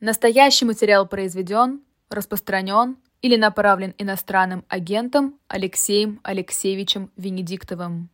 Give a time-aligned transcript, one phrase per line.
[0.00, 8.08] Настоящий материал произведен, распространен или направлен иностранным агентом Алексеем Алексеевичем Венедиктовым.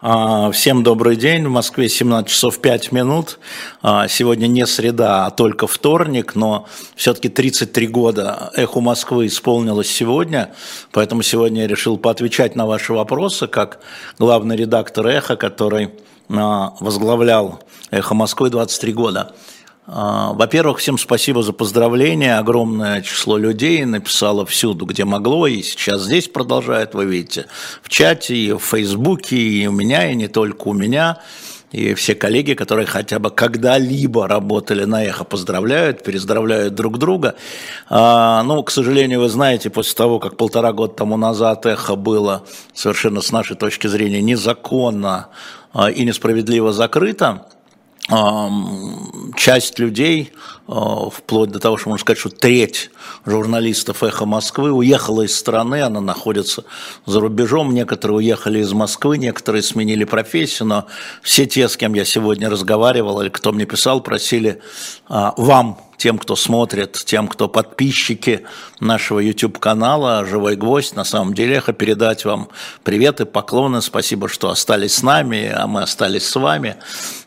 [0.00, 1.46] А, всем добрый день.
[1.46, 3.38] В Москве 17 часов 5 минут.
[3.80, 6.66] А, сегодня не среда, а только вторник, но
[6.96, 10.52] все-таки 33 года «Эху Москвы» исполнилось сегодня,
[10.90, 13.78] поэтому сегодня я решил поотвечать на ваши вопросы, как
[14.18, 15.90] главный редактор «Эхо», который
[16.28, 17.62] а, возглавлял
[17.92, 19.32] «Эхо Москвы» 23 года.
[19.86, 22.38] А, во-первых, всем спасибо за поздравления.
[22.38, 27.46] Огромное число людей написало всюду, где могло, и сейчас здесь продолжает, вы видите,
[27.82, 31.18] в чате, и в Фейсбуке, и у меня, и не только у меня.
[31.70, 37.34] И все коллеги, которые хотя бы когда-либо работали на эхо, поздравляют, перездравляют друг друга.
[37.90, 42.44] А, ну, к сожалению, вы знаете, после того, как полтора года тому назад эхо было
[42.72, 45.28] совершенно с нашей точки зрения незаконно
[45.72, 47.46] а, и несправедливо закрыто,
[49.36, 50.32] часть людей,
[50.66, 52.90] вплоть до того, что можно сказать, что треть
[53.26, 56.64] журналистов «Эхо Москвы» уехала из страны, она находится
[57.04, 60.86] за рубежом, некоторые уехали из Москвы, некоторые сменили профессию, но
[61.22, 64.62] все те, с кем я сегодня разговаривал или кто мне писал, просили
[65.08, 68.44] а, вам тем, кто смотрит, тем, кто подписчики
[68.80, 70.96] нашего YouTube-канала «Живой гвоздь».
[70.96, 72.48] На самом деле, эхо передать вам
[72.82, 73.80] привет и поклоны.
[73.80, 76.76] Спасибо, что остались с нами, а мы остались с вами.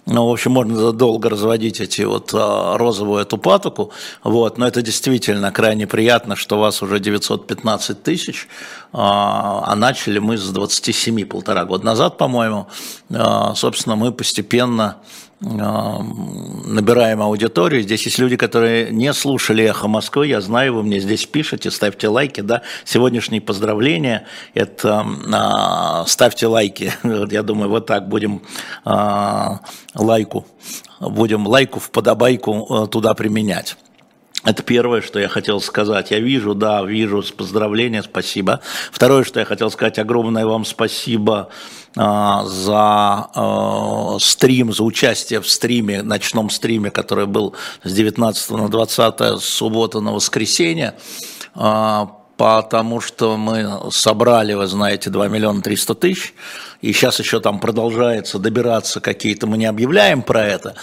[0.06, 3.92] Ну, в общем, можно долго разводить эти вот а, розовую эту патоку,
[4.23, 8.47] вот, но это действительно крайне приятно, что у вас уже 915 тысяч,
[8.94, 12.67] а, а начали мы с 27 полтора года назад, по-моему.
[13.14, 14.98] А, собственно, мы постепенно
[15.40, 17.84] набираем аудиторию.
[17.84, 22.08] Здесь есть люди, которые не слушали «Эхо Москвы», я знаю, вы мне здесь пишете, ставьте
[22.08, 22.64] лайки, да.
[22.86, 26.92] Сегодняшние поздравления– это э, ставьте лайки.
[27.32, 28.42] Я думаю, вот так будем
[28.86, 29.46] э,
[29.94, 30.46] лайку,
[31.00, 33.78] будем лайку в подобайку э, туда применять.
[34.48, 36.12] Это первое, что я хотел сказать.
[36.12, 38.62] Я вижу, да, вижу, поздравления, спасибо.
[38.94, 41.50] Второе, что я хотел сказать, огромное вам спасибо
[41.98, 48.70] а, за э, стрим, за участие в стриме, ночном стриме, который был с 19 на
[48.70, 50.95] 20 суббота на воскресенье,
[51.54, 52.05] э,
[52.38, 56.33] потому что мы собрали, вы знаете, 2 миллиона 300 тысяч,
[56.82, 60.76] и сейчас еще там продолжается добираться какие-то, мы не объявляем про это,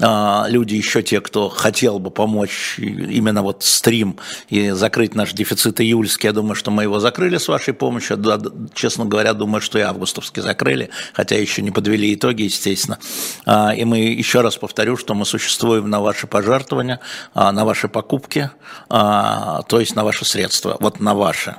[0.00, 4.18] а, люди еще те, кто хотел бы помочь именно вот стрим
[4.48, 8.40] и закрыть наш дефицит июльский, я думаю, что мы его закрыли с вашей помощью, да,
[8.74, 12.98] честно говоря, думаю, что и августовский закрыли, хотя еще не подвели итоги, естественно.
[13.44, 17.00] А, и мы еще раз повторю, что мы существуем на ваши пожертвования,
[17.34, 18.50] а, на ваши покупки,
[18.88, 21.56] то есть на ваши средства, вот на ваши.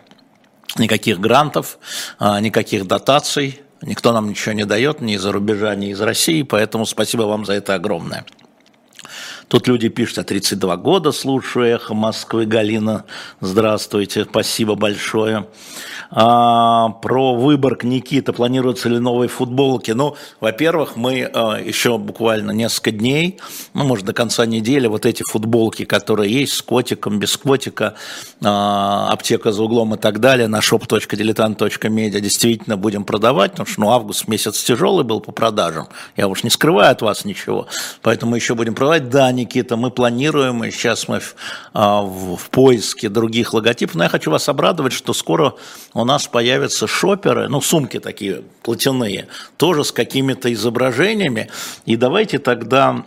[0.77, 1.77] Никаких грантов,
[2.19, 7.23] никаких дотаций, Никто нам ничего не дает, ни из-за рубежа, ни из России, поэтому спасибо
[7.23, 8.25] вам за это огромное.
[9.53, 12.47] Тут люди пишут, я 32 года слушаю «Эхо Москвы».
[12.47, 13.05] Галина,
[13.39, 15.45] здравствуйте, спасибо большое.
[16.09, 19.91] А, про Выборг Никита, планируются ли новые футболки?
[19.91, 23.39] Ну, во-первых, мы а, еще буквально несколько дней,
[23.75, 27.93] ну, может, до конца недели, вот эти футболки, которые есть с котиком, без котика,
[28.43, 33.91] а, аптека за углом и так далее, на shop.diletant.media действительно будем продавать, потому что ну,
[33.91, 37.67] август месяц тяжелый был по продажам, я уж не скрываю от вас ничего,
[38.01, 39.09] поэтому еще будем продавать.
[39.09, 41.35] Да, Никита, мы планируем, и сейчас мы в,
[41.73, 45.55] в, в поиске других логотипов, но я хочу вас обрадовать, что скоро
[45.93, 49.27] у нас появятся шоперы, ну, сумки такие платяные,
[49.57, 51.49] тоже с какими-то изображениями.
[51.85, 53.03] И давайте тогда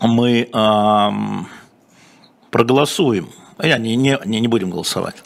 [0.00, 1.10] мы э,
[2.50, 3.30] проголосуем.
[3.60, 5.16] Я не, не, не, не будем голосовать.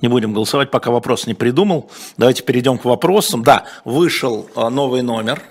[0.00, 1.90] Не будем голосовать, пока вопрос не придумал.
[2.16, 3.42] Давайте перейдем к вопросам.
[3.42, 5.42] Да, вышел новый номер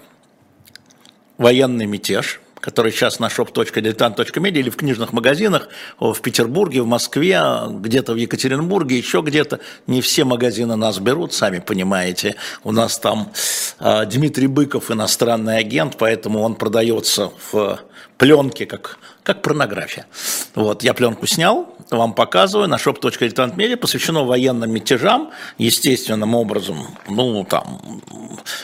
[1.38, 5.70] «Военный мятеж» который сейчас на shop.diletant.media или в книжных магазинах
[6.00, 9.60] в Петербурге, в Москве, где-то в Екатеринбурге, еще где-то.
[9.88, 12.36] Не все магазины нас берут, сами понимаете.
[12.64, 13.32] У нас там
[13.80, 17.80] э, Дмитрий Быков, иностранный агент, поэтому он продается в
[18.20, 19.00] пленке, как,
[19.30, 20.08] как порнография.
[20.56, 25.30] Вот, я пленку снял, вам показываю, на shop.diletantmedia посвящено военным мятежам,
[25.60, 28.02] естественным образом, ну, там,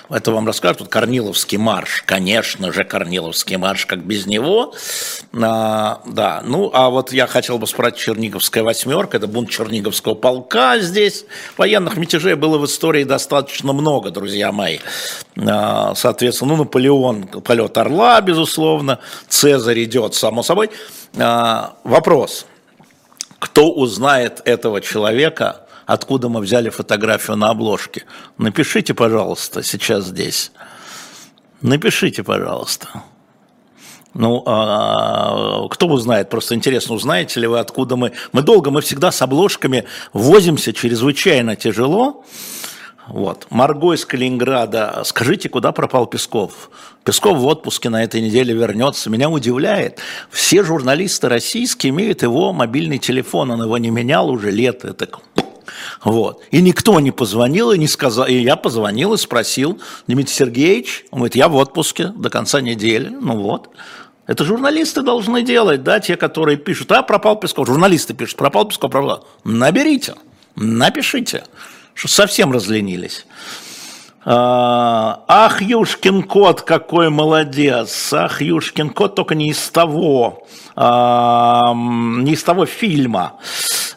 [0.09, 4.73] это вам расскажут, тут Корниловский марш, конечно же, Корниловский марш, как без него,
[5.33, 10.79] а, да, ну, а вот я хотел бы спросить Черниговская восьмерка, это бунт Черниговского полка
[10.79, 11.25] здесь,
[11.57, 14.79] военных мятежей было в истории достаточно много, друзья мои,
[15.37, 20.54] а, соответственно, ну, Наполеон, полет Орла, безусловно, Цезарь идет, само собой,
[21.17, 22.45] а, вопрос,
[23.39, 28.03] кто узнает этого человека, откуда мы взяли фотографию на обложке.
[28.37, 30.51] Напишите, пожалуйста, сейчас здесь.
[31.61, 33.03] Напишите, пожалуйста.
[34.13, 38.13] Ну, а, кто узнает, просто интересно, узнаете ли вы, откуда мы.
[38.31, 42.23] Мы долго, мы всегда с обложками возимся, чрезвычайно тяжело.
[43.07, 43.47] Вот.
[43.51, 46.71] Марго из Калининграда, скажите, куда пропал Песков?
[47.03, 49.09] Песков в отпуске на этой неделе вернется.
[49.09, 49.99] Меня удивляет,
[50.31, 54.85] все журналисты российские имеют его мобильный телефон, он его не менял уже лет.
[54.85, 55.07] Это
[56.03, 56.41] вот.
[56.51, 58.27] И никто не позвонил и не сказал.
[58.27, 63.09] И я позвонил и спросил, Дмитрий Сергеевич, он говорит, я в отпуске до конца недели.
[63.09, 63.69] Ну вот.
[64.27, 67.67] Это журналисты должны делать, да, те, которые пишут, а, пропал Песков.
[67.67, 69.27] Журналисты пишут, пропал Песков, пропал.
[69.43, 70.15] Наберите,
[70.55, 71.43] напишите,
[71.95, 73.25] что совсем разленились.
[74.27, 78.13] А, ах, Юшкин кот, какой молодец.
[78.13, 80.45] Ах, Юшкин кот, только не из того,
[80.75, 83.39] а, не из того фильма.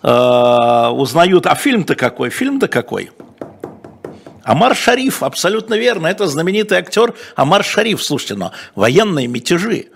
[0.02, 2.30] А, узнают, а фильм-то какой?
[2.30, 3.10] Фильм-то какой?
[4.44, 9.88] Амар Шариф, абсолютно верно, это знаменитый актер Амар Шариф, слушайте, но военные мятежи.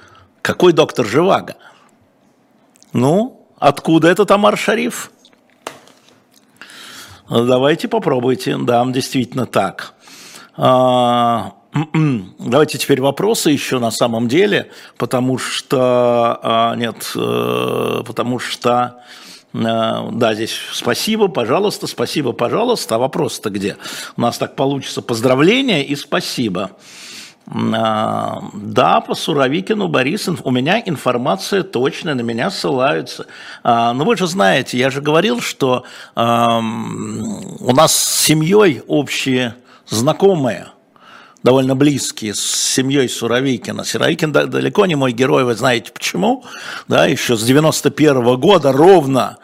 [0.43, 1.57] Какой доктор Живаго?
[2.93, 5.11] Ну, откуда этот Амар Шариф?
[7.33, 8.59] Давайте попробуйте.
[8.59, 9.95] Да, действительно так.
[10.55, 18.39] А, м-м, давайте теперь вопросы еще на самом деле, потому что а, нет, э, потому
[18.39, 19.01] что
[19.55, 19.59] э,
[20.13, 22.97] да, здесь спасибо, пожалуйста, спасибо, пожалуйста.
[22.97, 23.79] А вопрос-то где?
[24.19, 26.73] У нас так получится поздравления и спасибо.
[27.51, 33.27] А, да, по Суровикину, Борис, у меня информация точная, на меня ссылаются.
[33.63, 35.85] А, но вы же знаете, я же говорил, что
[36.15, 36.21] у
[37.75, 39.57] нас с семьей общие
[39.89, 40.69] знакомые,
[41.43, 43.85] довольно близкие с семьей Суровикина.
[43.85, 46.45] Суровикин далеко не мой герой, вы знаете почему.
[46.89, 49.39] Да, еще с 91 -го года ровно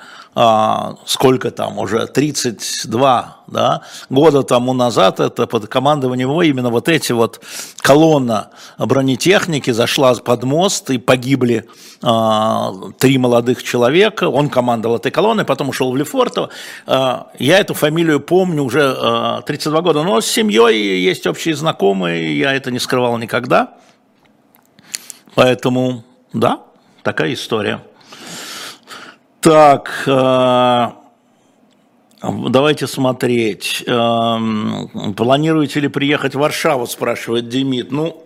[1.07, 7.13] сколько там, уже 32 да, года тому назад, это под командованием его именно вот эти
[7.13, 7.41] вот
[7.79, 11.67] колонна бронетехники зашла под мост и погибли
[12.03, 16.51] а, три молодых человека, он командовал этой колонной, потом ушел в Лефортово.
[16.87, 22.39] А, я эту фамилию помню уже а, 32 года, но с семьей есть общие знакомые,
[22.39, 23.75] я это не скрывал никогда.
[25.35, 26.61] Поэтому, да,
[27.03, 27.81] такая история.
[29.41, 30.89] Так, э,
[32.23, 33.85] давайте смотреть.
[33.87, 34.39] Э,
[35.17, 37.93] планируете ли приехать в Варшаву, спрашивает Демид.
[37.93, 38.25] Ну,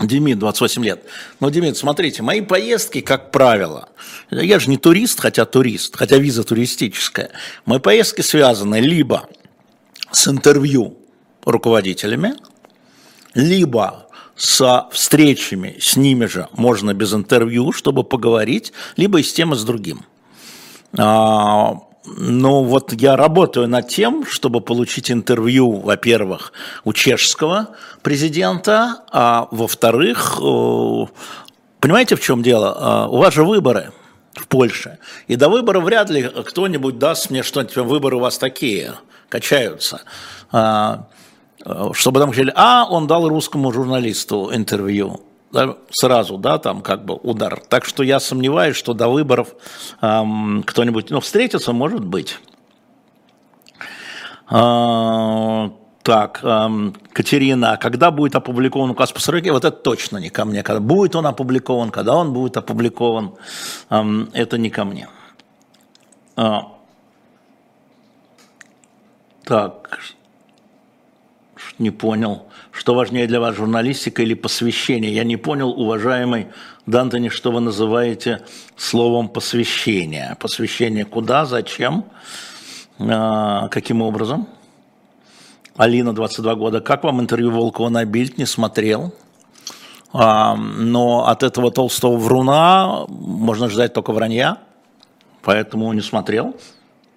[0.00, 1.04] Демид, 28 лет.
[1.40, 3.88] Ну, Демид, смотрите, мои поездки, как правило,
[4.30, 7.30] я же не турист, хотя турист, хотя виза туристическая.
[7.66, 9.28] Мои поездки связаны либо
[10.12, 10.98] с интервью
[11.44, 12.34] руководителями,
[13.34, 19.52] либо со встречами с ними же можно без интервью, чтобы поговорить, либо и с тем,
[19.52, 20.04] и с другим.
[20.96, 21.80] А,
[22.16, 26.52] ну вот я работаю над тем, чтобы получить интервью, во-первых,
[26.84, 27.68] у чешского
[28.02, 31.06] президента, а во-вторых, э,
[31.80, 32.76] понимаете, в чем дело?
[32.78, 33.92] А, у вас же выборы
[34.34, 34.98] в Польше.
[35.26, 38.94] И до выборов вряд ли кто-нибудь даст мне что-нибудь, выборы у вас такие,
[39.28, 40.02] качаются.
[40.50, 41.08] А,
[41.64, 45.20] э, чтобы там говорили, а, он дал русскому журналисту интервью
[45.90, 47.60] сразу, да, там как бы удар.
[47.68, 49.54] Так что я сомневаюсь, что до выборов
[50.00, 52.38] эм, кто-нибудь, ну, встретится, может быть.
[54.46, 55.70] А,
[56.02, 59.52] так, эм, Катерина, а когда будет опубликован указ по сроке?
[59.52, 60.62] Вот это точно не ко мне.
[60.62, 63.34] Когда будет он опубликован, когда он будет опубликован,
[63.90, 65.08] эм, это не ко мне.
[66.36, 66.68] А,
[69.44, 70.00] так,
[71.78, 72.46] не понял.
[72.72, 75.14] Что важнее для вас, журналистика или посвящение?
[75.14, 76.48] Я не понял, уважаемый
[76.86, 78.42] Дантони, что вы называете
[78.76, 80.36] словом посвящение.
[80.40, 82.04] Посвящение куда, зачем,
[82.98, 84.48] а, каким образом?
[85.76, 86.80] Алина, 22 года.
[86.80, 88.38] Как вам интервью Волкова на Бильд?
[88.38, 89.14] Не смотрел.
[90.12, 94.58] А, но от этого толстого вруна можно ждать только вранья,
[95.42, 96.56] поэтому не смотрел.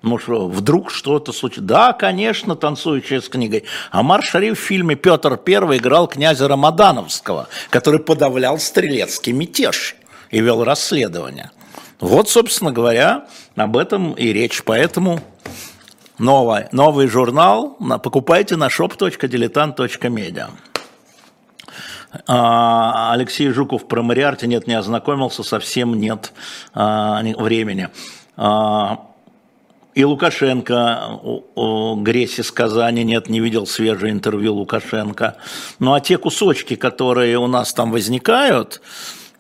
[0.02, 1.68] Ну что, вдруг что-то случилось?
[1.68, 3.66] Да, конечно, танцующая с книгой.
[3.92, 9.96] Амар Шариф в фильме «Петр I» играл князя Рамадановского, который подавлял стрелецкий мятеж
[10.32, 11.52] и вел расследование.
[12.00, 14.64] Вот, собственно говоря, об этом и речь.
[14.64, 15.20] Поэтому
[16.18, 20.48] новый, новый журнал покупайте на shop.diletant.media.
[22.28, 26.34] А, Алексей Жуков про Мариарте нет, не ознакомился, совсем нет
[26.74, 27.90] а, времени.
[29.94, 31.20] И Лукашенко,
[31.98, 35.36] Гресь из Казани, нет, не видел свежее интервью Лукашенко.
[35.80, 38.82] Ну а те кусочки, которые у нас там возникают,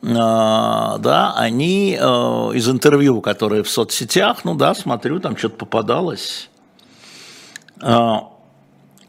[0.01, 2.03] э, да, они э,
[2.53, 6.50] из интервью, которые в соцсетях, ну да, смотрю, там что-то попадалось.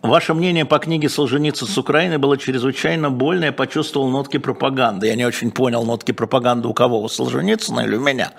[0.02, 3.44] Ваше мнение по книге Солженицын с Украины было чрезвычайно больно.
[3.44, 5.06] Я почувствовал нотки пропаганды.
[5.06, 7.00] Я не очень понял нотки пропаганды у кого?
[7.00, 8.32] У Солженицына или у меня?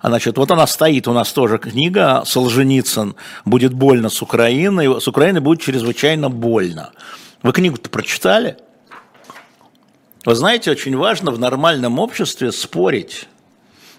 [0.00, 3.14] А значит, вот она стоит, у нас тоже книга Солженицын
[3.44, 5.02] «Будет больно с Украиной».
[5.02, 6.92] С Украиной будет чрезвычайно больно.
[7.42, 8.56] Вы книгу-то прочитали?
[10.24, 13.28] Вы знаете, очень важно в нормальном обществе спорить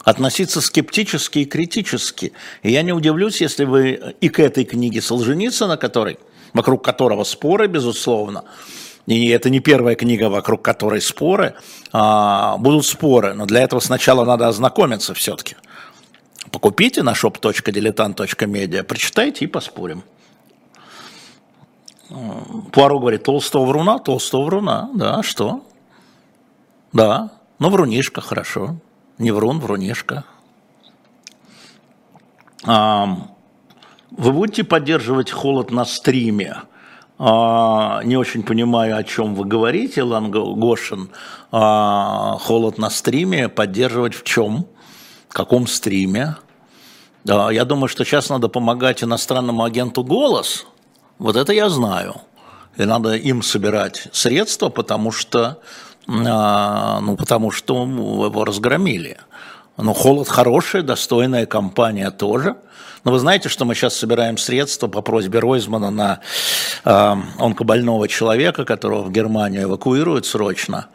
[0.04, 2.34] относиться скептически и критически.
[2.64, 6.18] И я не удивлюсь, если вы и к этой книге Солженицына, который–
[6.54, 8.44] вокруг которого споры, безусловно,
[9.06, 11.56] и это не первая книга, вокруг которой споры,
[11.92, 15.56] а, будут споры, но для этого сначала надо ознакомиться все-таки.
[16.52, 20.04] Покупите на shop.diletant.media, прочитайте и поспорим.
[22.72, 25.66] Пуаро говорит, толстого вруна, толстого вруна, да, что?
[26.94, 28.76] Да, ну врунишка, хорошо.
[29.18, 30.26] Не врун, врунишка.
[34.16, 36.58] Вы будете поддерживать холод на стриме?
[37.18, 41.10] А, не очень понимаю, о чем вы говорите, Лан Гошин.
[41.52, 44.68] А, холод на стриме поддерживать в чем?
[45.30, 46.36] В каком стриме?
[47.26, 50.68] Я думаю, что сейчас надо помогать иностранному агенту «Голос».
[51.18, 52.18] Вот это я знаю.
[52.78, 55.60] И надо им собирать средства, потому что,
[56.08, 59.18] а, ну, потому что его разгромили.
[59.78, 62.56] Но «Холод» хорошая, достойная компания тоже–
[63.04, 66.22] но вы знаете, что мы сейчас собираем средства по просьбе Ройзмана на
[66.86, 66.90] э,
[67.38, 70.88] онкобольного человека, которого в Германию эвакуируют срочно.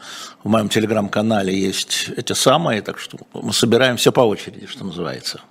[0.43, 5.43] В моем телеграм-канале есть эти самые, так что мы собираем все по очереди, что называется.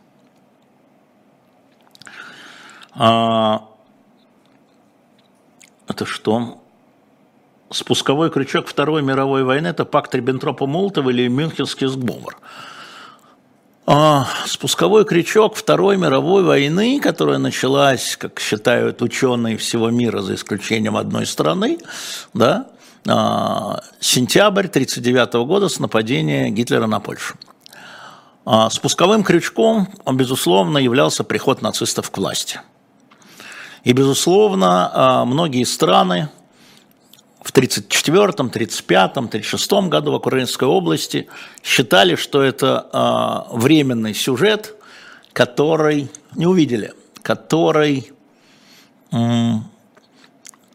[2.95, 3.67] А,
[5.87, 6.63] это что?
[7.69, 12.39] Спусковой крючок Второй мировой войны– это пакт Риббентропа-Молотова или Мюнхенский сговор–
[14.45, 21.25] спусковой крючок Второй мировой войны, которая началась, как считают ученые всего мира, за исключением одной
[21.25, 21.79] страны,
[22.33, 22.67] да,
[23.07, 27.35] а, сентябрь 1939 года с нападения Гитлера на Польшу.
[28.43, 32.59] А, спусковым крючком, безусловно, являлся приход нацистов к власти.
[33.85, 36.27] И, безусловно, многие страны
[37.47, 41.29] в 1934, 1935, 1936 году в Украинской области
[41.63, 44.75] считали, что это э, временный сюжет,
[45.31, 48.11] который не увидели, который,
[49.13, 49.51] э,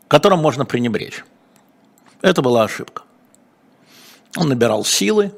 [0.09, 1.25] которым можно пренебречь.
[2.23, 3.03] Это была ошибка.
[4.39, 5.35] Он набирал силы.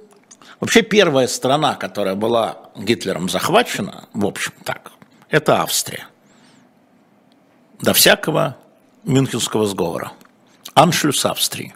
[0.60, 4.92] Вообще первая страна, которая была Гитлером захвачена, в общем так,
[5.30, 6.06] это Австрия.
[7.80, 8.56] До всякого
[9.02, 10.12] Мюнхенского сговора–
[10.74, 11.74] аншлюс Австрии.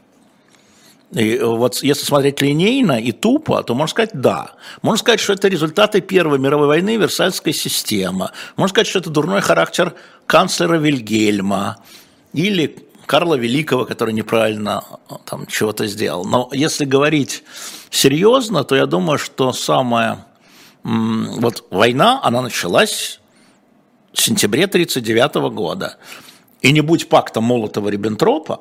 [1.12, 4.52] И вот если смотреть линейно и тупо, то можно сказать да.
[4.82, 8.32] Можно сказать, что это результаты Первой мировой войны, Версальская система.
[8.56, 9.94] Можно сказать, что это дурной характер
[10.26, 11.78] канцлера Вильгельма
[12.34, 14.84] или Карла Великого, который неправильно
[15.24, 16.26] там чего-то сделал.
[16.26, 17.42] Но если говорить
[17.90, 20.26] серьезно, то я думаю, что самая
[20.82, 23.20] вот война, она началась
[24.12, 25.96] в сентябре 1939 года.
[26.60, 28.60] И не будь пакта Молотова-Риббентропа,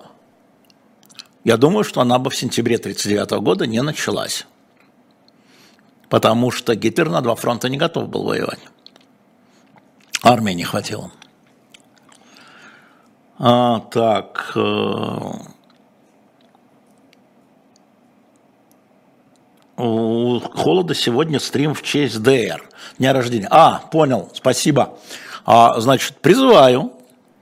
[1.48, 4.46] я думаю, что она бы в сентябре 1939 года не началась.
[6.10, 8.60] Потому что Гитлер на два фронта не готов был воевать.
[10.22, 11.10] Армии не хватило.
[13.40, 14.52] А, так.
[14.58, 15.32] Э,
[19.78, 22.68] у Холода сегодня стрим в честь ДР.
[22.98, 23.48] Дня рождения.
[23.50, 25.00] А, понял, спасибо.
[25.46, 26.92] А, значит, призываю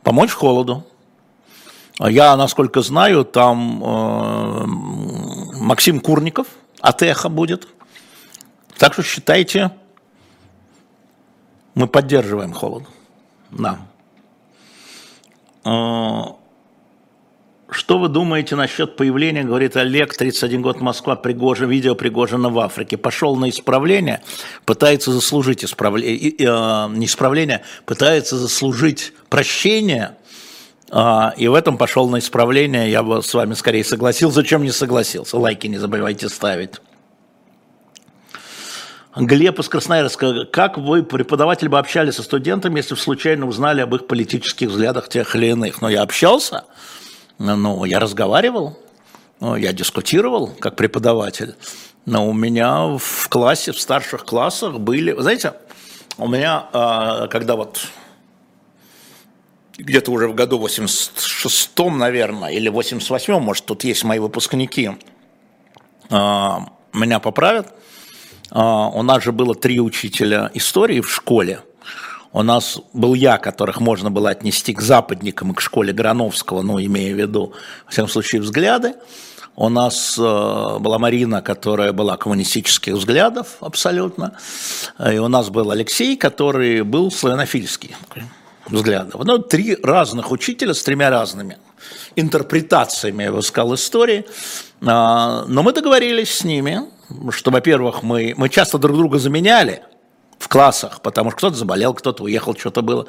[0.03, 0.83] помочь Холоду.
[1.99, 4.65] Я, насколько знаю, там э,
[5.59, 6.47] Максим Курников
[6.81, 7.67] от «Эхо» будет.
[8.77, 9.71] Так что считайте,
[11.73, 12.83] мы поддерживаем холод.
[13.49, 13.79] Да.
[15.63, 16.33] Э,
[17.69, 22.97] что вы думаете насчет появления, говорит Олег, 31 год Москва, Пригожин, видео Пригожина в Африке.
[22.97, 24.21] Пошел на исправление,
[24.65, 30.24] пытается заслужить исправление, э, не исправление, пытается заслужить прощение– а,
[30.89, 32.91] и в этом пошел на исправление.
[32.91, 35.37] Я бы с вами скорее согласился, чем не согласился.
[35.37, 36.75] Лайки не забывайте ставить.
[39.15, 40.45] Глеб из Красноярска.
[40.45, 45.07] Как вы, преподаватель, бы общались со студентами, если бы случайно узнали об их политических взглядах
[45.07, 45.81] тех или иных?
[45.81, 46.65] Но я общался,
[47.37, 48.77] ну, я разговаривал,
[49.39, 51.55] ну, я дискутировал как преподаватель.
[52.05, 55.15] Но у меня в классе, в старших классах были...
[55.17, 55.53] Знаете,
[56.17, 57.87] у меня, а, когда вот
[59.77, 64.91] где-то уже в году 86-м, наверное, или 88-м, может, тут есть мои выпускники,
[66.09, 67.73] а, меня поправят.
[68.51, 71.61] А, у нас же было три учителя истории в школе.
[72.31, 76.79] У нас был я, которых можно было отнести к западникам и к школе Грановского, ну,
[76.81, 77.53] имея в виду,
[77.85, 78.95] во всяком случае, взгляды.
[79.55, 84.33] У нас э, была Марина, которая была коммунистических взглядов абсолютно.
[84.99, 87.95] И у нас был Алексей, который был славянофильский
[88.67, 89.21] взглядов.
[89.23, 91.57] Ну, три разных учителя с тремя разными
[92.15, 94.25] интерпретациями, я бы сказал, истории.
[94.81, 96.81] А, но мы договорились с ними,
[97.29, 99.83] что, во-первых, мы, мы часто друг друга заменяли
[100.39, 103.07] в классах, потому что кто-то заболел, кто-то уехал, что-то было.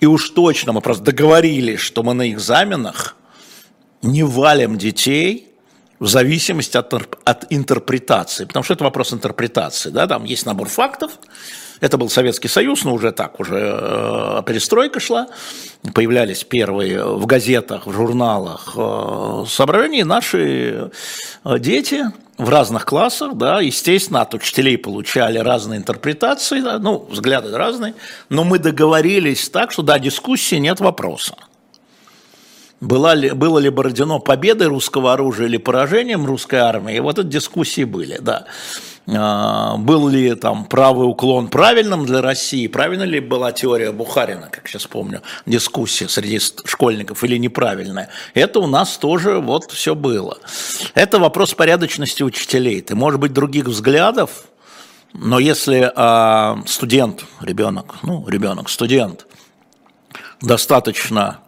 [0.00, 3.16] И уж точно мы просто договорились, что мы на экзаменах
[4.02, 5.54] не валим детей
[5.98, 6.92] в зависимости от,
[7.24, 11.12] от интерпретации, потому что это вопрос интерпретации, да, там есть набор фактов,
[11.84, 15.26] это был Советский Союз, но уже так, уже э, перестройка шла,
[15.92, 20.90] появлялись первые в газетах, в журналах э, собрания, наши
[21.44, 22.04] э, дети
[22.38, 27.94] в разных классах, да, естественно, от учителей получали разные интерпретации, да, ну, взгляды разные,
[28.30, 31.36] но мы договорились так, что, да, дискуссии нет вопроса.
[32.80, 36.98] Была ли, было ли Бородино победой русского оружия или поражением русской армии?
[36.98, 38.46] Вот эти дискуссии были, да.
[39.06, 44.66] А, был ли там правый уклон правильным для России, правильно ли была теория Бухарина, как
[44.66, 48.08] сейчас помню, дискуссия среди школьников или неправильная.
[48.32, 50.38] Это у нас тоже вот все было.
[50.94, 52.80] Это вопрос порядочности учителей.
[52.80, 54.44] Ты, может быть, других взглядов,
[55.12, 59.26] но если а, студент, ребенок, ну, ребенок, студент,
[60.40, 61.40] достаточно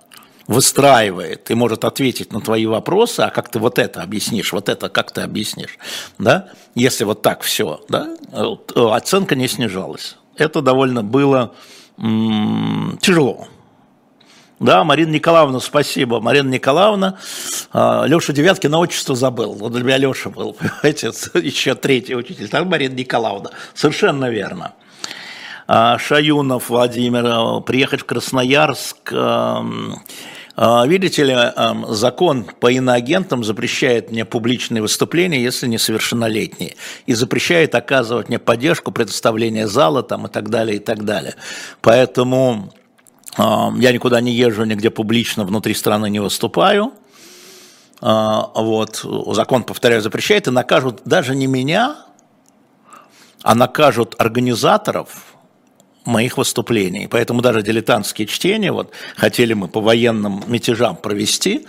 [0.46, 4.88] выстраивает и может ответить на твои вопросы, а как ты вот это объяснишь, вот это
[4.88, 5.78] как ты объяснишь,
[6.18, 8.16] да, если вот так все, да,
[8.74, 10.16] оценка не снижалась.
[10.36, 11.54] Это довольно было
[13.00, 13.48] тяжело.
[14.58, 16.20] Да, Марина Николаевна, спасибо.
[16.20, 17.18] Марина Николаевна,
[17.74, 19.52] э, Леша Девяткина отчество забыл.
[19.52, 21.12] Вот для меня Леша был, понимаете,
[21.46, 22.48] еще третий учитель.
[22.48, 24.72] Так Марина Николаевна, совершенно верно.
[25.68, 29.66] А, Шаюнов Владимир, приехать в Красноярск, а,
[30.56, 31.36] видите ли,
[31.88, 39.68] закон по иноагентам запрещает мне публичные выступления, если несовершеннолетние, и запрещает оказывать мне поддержку, предоставление
[39.68, 41.34] зала там, и так далее, и так далее.
[41.82, 42.72] Поэтому
[43.38, 46.94] я никуда не езжу, нигде публично внутри страны не выступаю.
[48.00, 51.96] А, вот, закон, повторяю, запрещает, и накажут даже не меня,
[53.42, 55.25] а накажут организаторов,
[56.06, 57.08] моих выступлений.
[57.08, 61.66] Поэтому даже дилетантские чтения, вот хотели мы по военным мятежам провести,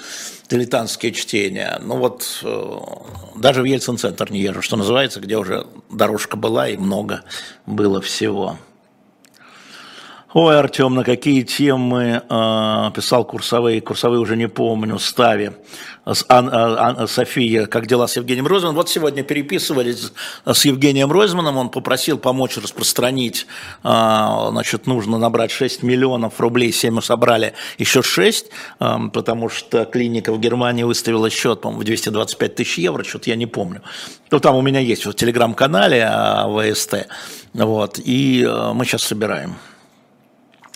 [0.50, 2.78] дилетантские чтения, ну вот э,
[3.36, 7.24] даже в Ельцин-центр не езжу, что называется, где уже дорожка была и много
[7.66, 8.58] было всего.
[10.40, 15.50] Ой, Артем, на какие темы э, писал курсовые, курсовые уже не помню, стави.
[16.06, 18.76] С Ан, Ан, София, как дела с Евгением Ройзманом.
[18.76, 20.12] Вот сегодня переписывались
[20.46, 23.48] с Евгением Ройзманом, он попросил помочь распространить,
[23.84, 23.88] э,
[24.52, 28.46] значит, нужно набрать 6 миллионов рублей, 7 мы собрали, еще 6,
[28.80, 33.36] э, потому что клиника в Германии выставила счет, по-моему, в 225 тысяч евро, что-то я
[33.36, 33.82] не помню.
[34.30, 36.08] Ну, там у меня есть в телеграм-канале
[36.46, 37.08] ВСТ,
[37.56, 39.56] вот, и мы сейчас собираем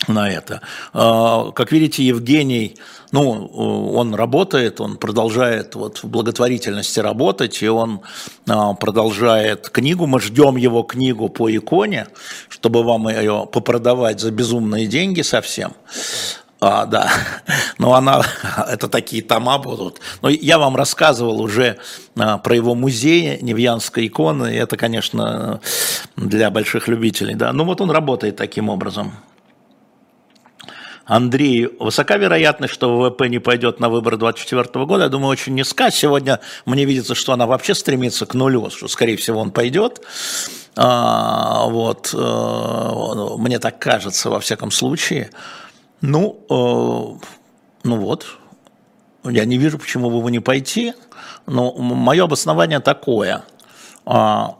[0.08, 0.60] на это.
[0.92, 2.76] А, как видите, Евгений,
[3.12, 3.46] ну,
[3.94, 8.00] он работает, он продолжает вот в благотворительности работать, и он
[8.48, 10.06] а, продолжает книгу.
[10.06, 12.06] Мы ждем его книгу по иконе,
[12.48, 15.72] чтобы вам ее попродавать за безумные деньги совсем.
[16.64, 17.10] А, да,
[17.78, 18.22] но она,
[18.68, 20.00] это такие тома будут.
[20.22, 21.78] Но я вам рассказывал уже
[22.16, 25.60] а, про его музей Невьянской иконы, и это, конечно,
[26.16, 27.52] для больших любителей, да.
[27.52, 29.12] Ну вот он работает таким образом.
[31.12, 35.02] Андрей, высока вероятность, что ВВП не пойдет на выборы 2024 года?
[35.02, 35.90] Я думаю, очень низка.
[35.90, 40.00] Сегодня мне видится, что она вообще стремится к нулю, что, скорее всего, он пойдет.
[40.74, 45.28] А, вот, а, мне так кажется, во всяком случае.
[46.00, 47.18] Ну, а,
[47.84, 48.24] ну вот,
[49.24, 50.94] я не вижу, почему бы вы не пойти.
[51.44, 53.44] Но мое обоснование такое.
[54.06, 54.56] А,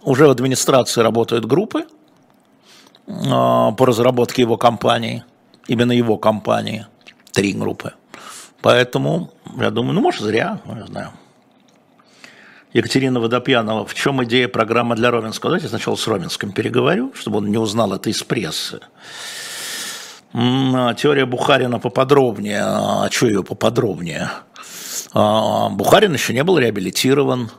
[0.00, 1.84] уже в администрации работают группы
[3.06, 5.24] а, по разработке его компании–
[5.66, 6.86] именно его компании,
[7.32, 7.92] три группы.
[8.62, 11.12] Поэтому, я думаю, ну, может, зря, ну, не знаю.
[12.72, 15.50] Екатерина Водопьянова, в чем идея программы для Ровенского?
[15.50, 18.80] Давайте сначала с Ровенским переговорю, чтобы он не узнал это из прессы.
[20.32, 22.62] А, теория Бухарина поподробнее.
[22.62, 24.30] А что ее поподробнее?
[25.12, 27.50] А, Бухарин еще не был реабилитирован.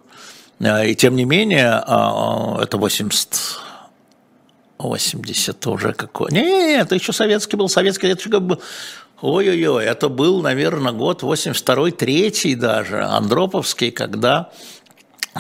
[0.61, 1.83] А, и тем не менее,
[2.61, 3.59] это 80
[4.89, 6.31] 80 уже какой.
[6.31, 8.61] Не, это еще советский был, советский, это еще был,
[9.21, 14.51] ой-ой-ой, это был, наверное, год 82-3 даже, Андроповский, когда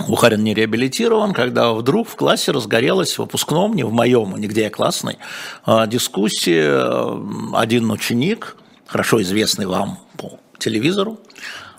[0.07, 4.69] Бухарин не реабилитирован, когда вдруг в классе разгорелась в выпускном, не в моем, нигде я
[4.69, 5.17] классный,
[5.65, 7.19] а, дискуссия.
[7.53, 8.55] Один ученик,
[8.87, 11.19] хорошо известный вам по телевизору,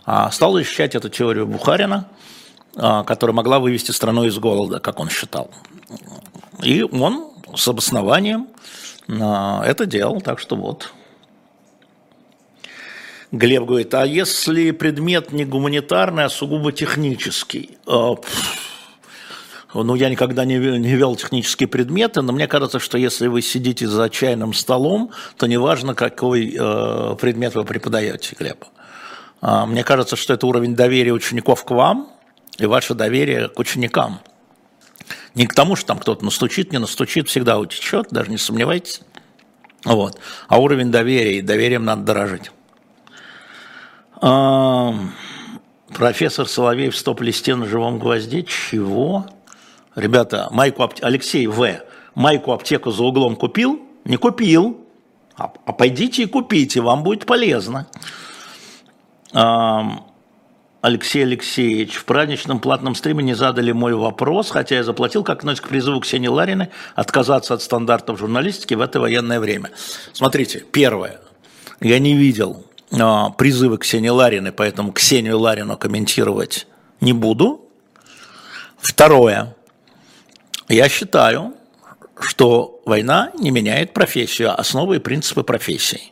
[0.05, 2.09] а, стал защищать эту теорию Бухарина,
[2.77, 5.51] а, которая могла вывести страну из голода, как он считал.
[6.63, 8.49] И он с обоснованием
[9.09, 10.93] это делал, так что вот.
[13.33, 17.79] Глеб говорит, а если предмет не гуманитарный, а сугубо технический?
[17.87, 18.15] А,
[19.75, 23.89] ну, я никогда не, не вел технические предметы, но мне кажется, что если вы сидите
[23.89, 28.67] за чайным столом, то неважно, какой э, предмет вы преподаете, Глеб.
[29.41, 32.11] А, мне кажется, что это уровень доверия учеников к вам
[32.59, 34.21] и ваше доверие к ученикам.
[35.35, 39.01] Не к тому, что там кто-то настучит, не настучит, всегда утечет, даже не сомневайтесь.
[39.85, 40.19] Вот.
[40.49, 42.51] А уровень доверия, и доверием надо дорожить.
[45.93, 48.45] Профессор Соловей в стоп-листе на живом гвозде.
[48.45, 49.27] Чего?
[49.95, 51.81] Ребята, майку Алексей В.
[52.15, 53.81] Майку аптеку за углом купил?
[54.05, 54.79] Не купил.
[55.37, 57.87] А, а пойдите и купите, вам будет полезно.
[60.83, 65.63] Алексей Алексеевич, в праздничном платном стриме не задали мой вопрос, хотя я заплатил, как относится
[65.65, 69.71] к призыву Ксении Ларины отказаться от стандартов журналистики в это военное время.
[70.13, 71.21] Смотрите, первое.
[71.81, 76.67] Я не видел а, призывы Ксении Ларины, поэтому Ксению Ларину комментировать
[77.01, 77.65] не буду.
[78.79, 79.55] Второе.
[80.69, 81.55] Я считаю,
[82.19, 86.11] что война не меняет профессию, а основы и принципы профессии.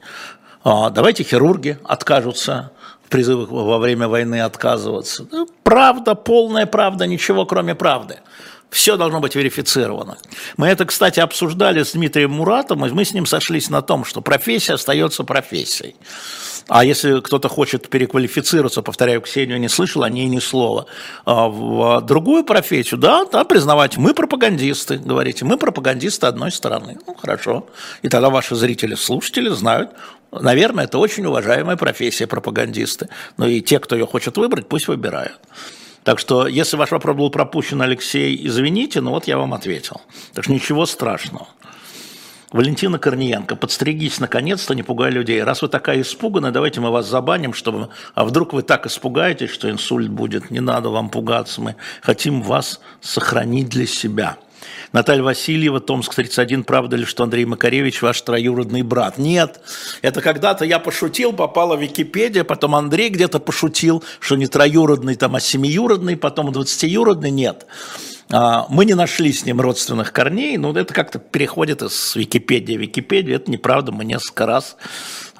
[0.62, 2.70] А, давайте хирурги откажутся
[3.10, 5.26] в призывах во время войны отказываться.
[5.64, 8.20] Правда, полная правда, ничего кроме правды.
[8.70, 10.16] Все должно быть верифицировано.
[10.56, 14.20] Мы это, кстати, обсуждали с Дмитрием Муратом, и мы с ним сошлись на том, что
[14.20, 15.96] профессия остается профессией.
[16.68, 20.86] А если кто-то хочет переквалифицироваться, повторяю, Ксению не слышал о ней ни слова,
[21.24, 26.98] а в другую профессию, да, да, признавать, мы пропагандисты, говорите, мы пропагандисты одной страны.
[27.08, 27.66] Ну, хорошо.
[28.02, 29.90] И тогда ваши зрители, слушатели знают,
[30.32, 33.08] наверное, это очень уважаемая профессия пропагандисты.
[33.36, 35.38] Но и те, кто ее хочет выбрать, пусть выбирают.
[36.04, 40.00] Так что, если ваш вопрос был пропущен, Алексей, извините, но вот я вам ответил.
[40.32, 41.48] Так что ничего страшного.
[42.52, 45.40] Валентина Корниенко, подстригись наконец-то, не пугай людей.
[45.42, 47.90] Раз вы такая испуганная, давайте мы вас забаним, чтобы...
[48.14, 50.50] А вдруг вы так испугаетесь, что инсульт будет?
[50.50, 54.36] Не надо вам пугаться, мы хотим вас сохранить для себя.
[54.92, 59.18] Наталья Васильева, Томск 31, правда ли, что Андрей Макаревич ваш троюродный брат?
[59.18, 59.60] Нет,
[60.02, 65.36] это когда-то я пошутил, попала в Википедию, потом Андрей где-то пошутил, что не троюродный, там,
[65.36, 67.66] а семиюродный, потом двадцатиюродный, нет.
[68.32, 72.80] А, мы не нашли с ним родственных корней, но это как-то переходит из Википедии в
[72.80, 73.36] Википедию.
[73.36, 74.76] Это неправда, мы несколько раз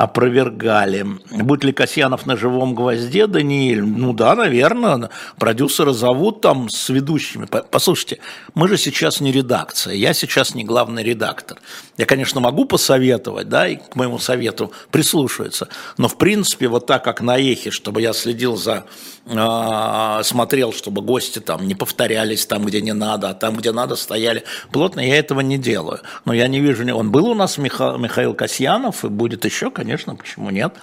[0.00, 1.04] опровергали.
[1.30, 3.82] Будет ли Касьянов на живом гвозде, Даниэль?
[3.82, 5.10] Ну да, наверное.
[5.38, 7.46] Продюсера зовут там с ведущими.
[7.70, 8.18] Послушайте,
[8.54, 11.58] мы же сейчас не редакция, я сейчас не главный редактор.
[11.98, 17.04] Я, конечно, могу посоветовать, да, и к моему совету прислушиваться, но в принципе вот так,
[17.04, 18.86] как на эхе, чтобы я следил за,
[19.26, 23.96] э, смотрел, чтобы гости там не повторялись там, где не надо, а там, где надо,
[23.96, 26.00] стояли плотно, я этого не делаю.
[26.24, 29.89] Но я не вижу, он был у нас Миха, Михаил Касьянов, и будет еще, конечно,
[29.96, 30.74] почему нет.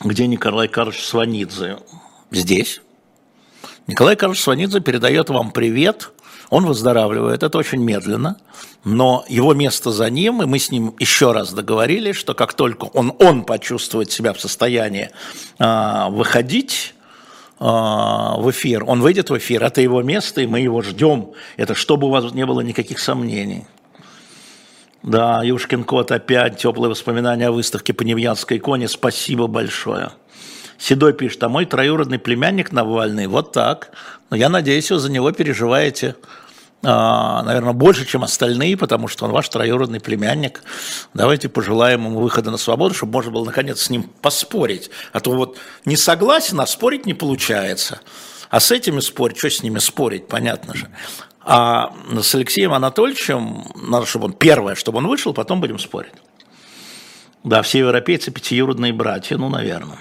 [0.00, 1.78] Где Николай Карлович Сванидзе?
[2.30, 2.80] Здесь.
[3.86, 6.10] Николай Карлович Сванидзе передает вам привет–
[6.50, 8.36] он выздоравливает, это очень медленно,
[8.84, 12.84] но его место за ним, и мы с ним еще раз договорились, что как только
[12.84, 15.10] он, он почувствует себя в состоянии
[15.58, 16.94] э, выходить
[17.58, 21.32] э, в эфир, он выйдет в эфир, это его место, и мы его ждем.
[21.56, 23.66] Это чтобы у вас не было никаких сомнений.
[25.04, 30.12] Да, Юшкин кот опять, теплые воспоминания о выставке по Невьянской иконе, спасибо большое.
[30.78, 33.90] Седой пишет, а мой троюродный племянник Навальный, вот так.
[34.30, 36.16] Но я надеюсь, вы за него переживаете,
[36.82, 40.62] а, наверное, больше, чем остальные, потому что он ваш троюродный племянник.
[41.12, 44.90] Давайте пожелаем ему выхода на свободу, чтобы можно было наконец с ним поспорить.
[45.12, 48.00] А то вот не согласен, а спорить не получается.
[48.48, 50.88] А с этими спорить, что с ними спорить, понятно же.
[51.44, 56.14] А с Алексеем Анатольевичем надо, чтобы он первое, чтобы он вышел, потом будем спорить.
[57.42, 59.98] Да, все европейцы пятиюродные братья, ну, наверное.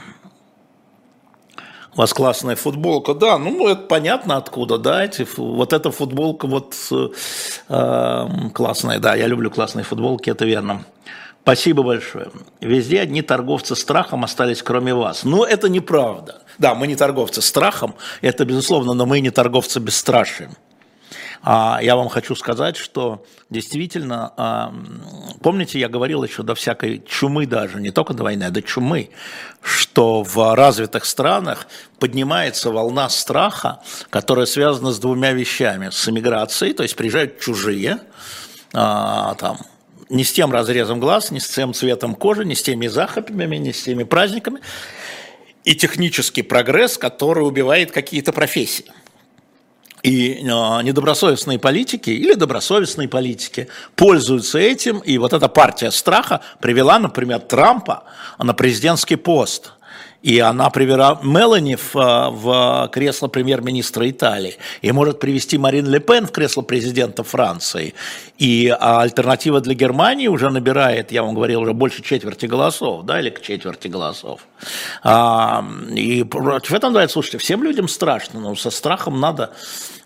[1.95, 6.75] У вас классная футболка, да, ну это понятно откуда, да, эти, вот эта футболка вот
[7.69, 10.86] э, классная, да, я люблю классные футболки, это верно.
[11.43, 12.32] Спасибо большое.
[12.62, 15.23] Везде одни торговцы страхом остались, кроме вас.
[15.23, 16.41] Ну, это неправда.
[16.58, 20.56] Да, мы не торговцы страхом, это безусловно, но мы не торговцы бесстрашием.
[21.45, 24.73] А я вам хочу сказать, что действительно, а,
[25.41, 29.10] помните, я говорил еще до всякой чумы даже, не только до войны, а до чумы,
[29.62, 31.67] что в развитых странах
[31.99, 35.89] поднимается волна страха, которая связана с двумя вещами.
[35.91, 37.99] С эмиграцией, то есть приезжают чужие,
[38.71, 39.58] а, там,
[40.08, 43.73] не с тем разрезом глаз, не с тем цветом кожи, не с теми захопами, не
[43.73, 44.62] с теми праздниками,
[45.65, 48.86] и технический прогресс, который убивает какие-то профессии.
[50.03, 56.99] И э, недобросовестные политики или добросовестные политики пользуются этим, и вот эта партия страха привела,
[56.99, 58.03] например, Трампа
[58.37, 59.71] на президентский пост–
[60.23, 65.99] и она привела Мелани в, э, в кресло премьер-министра Италии, и может привести Марин Ле
[65.99, 67.93] Пен в кресло президента Франции.
[68.38, 73.19] И а альтернатива для Германии уже набирает, я вам говорил, уже больше четверти голосов, да,
[73.19, 74.39] или к четверти голосов.
[75.03, 79.51] А, и против этого, да, слушайте, всем людям страшно, но со страхом надо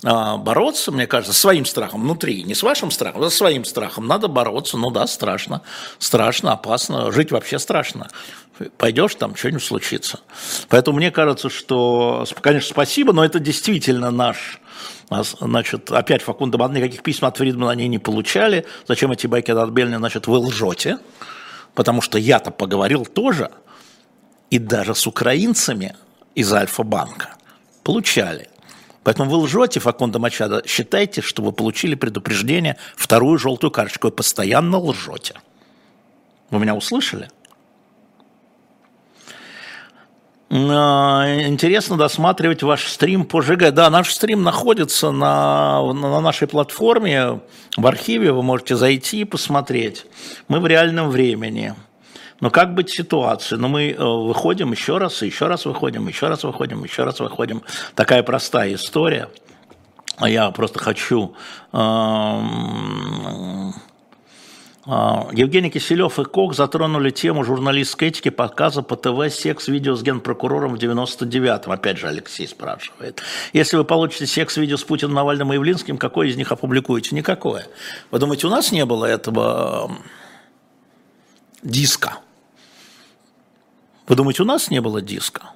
[0.03, 4.07] а, бороться, мне кажется, своим страхом внутри, не с вашим страхом, а со своим страхом
[4.07, 5.61] надо бороться, ну да, страшно,
[5.99, 8.07] страшно, опасно, жить вообще страшно
[8.77, 10.19] пойдешь, там что-нибудь случится.
[10.69, 14.59] Поэтому мне кажется, что, конечно, спасибо, но это действительно наш
[15.09, 18.65] Значит, опять Факунда Бан никаких писем от Фридмана они не получали.
[18.87, 19.95] Зачем эти байки от Бельни?
[19.95, 20.99] Значит, вы лжете,
[21.73, 23.51] потому что я-то поговорил тоже,
[24.49, 25.95] и даже с украинцами
[26.35, 27.35] из Альфа-банка
[27.83, 28.49] получали.
[29.03, 34.07] Поэтому вы лжете, Факунда Мачада, считайте, что вы получили предупреждение, вторую желтую карточку.
[34.07, 35.35] Вы постоянно лжете.
[36.49, 37.29] Вы меня услышали?
[39.25, 39.31] А,
[40.49, 43.71] интересно досматривать ваш стрим по ЖГ.
[43.71, 47.41] Да, наш стрим находится на, на нашей платформе,
[47.75, 50.05] в архиве, вы можете зайти и посмотреть.
[50.47, 51.75] Мы в реальном времени.
[52.39, 53.59] Но как быть ситуацией?
[53.59, 57.63] Ну, мы э, выходим еще раз, еще раз выходим, еще раз выходим, еще раз выходим.
[57.95, 59.29] Такая простая история.
[60.19, 61.35] Я просто хочу
[61.71, 62.41] а,
[64.87, 70.79] Евгений Киселев и Кок затронули тему журналистской этики показа по ТВ секс-видео с генпрокурором в
[70.79, 71.69] 99-м.
[71.73, 73.21] Опять же Алексей спрашивает.
[73.51, 77.13] Если вы получите секс-видео с Путиным, Навальным и Явлинским, какое из них опубликуете?
[77.15, 77.67] Никакое.
[78.11, 79.91] Вы думаете, у нас не было этого
[81.61, 82.19] диска?
[84.07, 85.51] Вы думаете, у нас не было диска?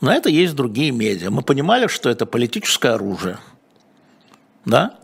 [0.00, 1.30] На это есть другие медиа.
[1.30, 3.38] Мы понимали, что это политическое оружие.
[4.64, 4.98] Да?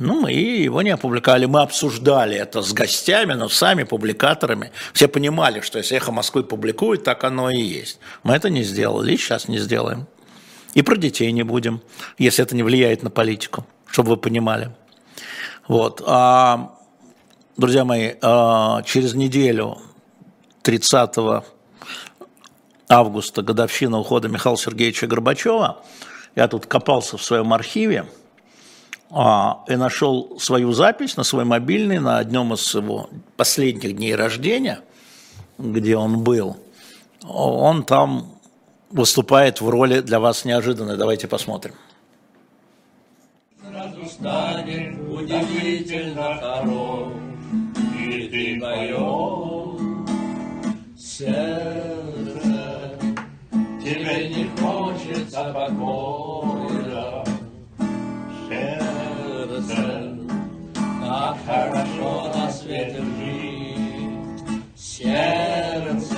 [0.00, 4.72] Ну, мы его не опубликовали, мы обсуждали это с гостями, но сами публикаторами.
[4.94, 7.98] Все понимали, что если «Эхо Москвы» публикует, так оно и есть.
[8.22, 10.06] Мы это не сделали и сейчас не сделаем.
[10.72, 11.82] И про детей не будем,
[12.16, 14.70] если это не влияет на политику, чтобы вы понимали.
[15.68, 16.02] Вот.
[16.06, 16.78] А,
[17.58, 19.76] друзья мои, а, через неделю,
[20.62, 21.44] 30
[22.88, 25.84] августа, годовщина ухода Михаила Сергеевича Горбачева,
[26.36, 28.06] я тут копался в своем архиве–
[29.10, 34.80] и нашел свою запись на свой мобильный на одном из его последних дней рождения,
[35.58, 36.56] где он был.
[37.28, 38.40] Он там
[38.90, 40.96] выступает в роли для вас неожиданной.
[40.96, 41.74] Давайте посмотрим.
[43.68, 47.12] Сразу станешь удивительно хорош,
[47.98, 49.80] и ты поешь
[50.98, 51.38] сердце,
[53.82, 57.24] тебе не хочется покоя,
[61.10, 64.44] как хорошо на свете жить.
[64.76, 66.16] Сердце,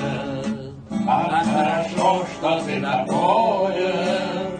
[1.07, 4.51] как хорошо, что ты такое.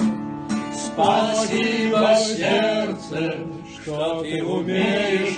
[0.73, 3.37] Спасибо, сердце,
[3.75, 5.37] что ты умеешь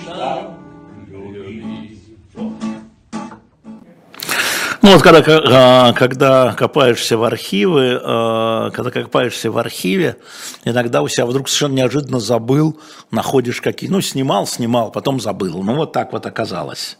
[4.85, 10.17] Ну вот когда, а, когда копаешься в архивы, а, когда копаешься в архиве,
[10.63, 15.63] иногда у себя вдруг совершенно неожиданно забыл, находишь какие, ну снимал, снимал, потом забыл.
[15.63, 16.99] Ну вот так вот оказалось.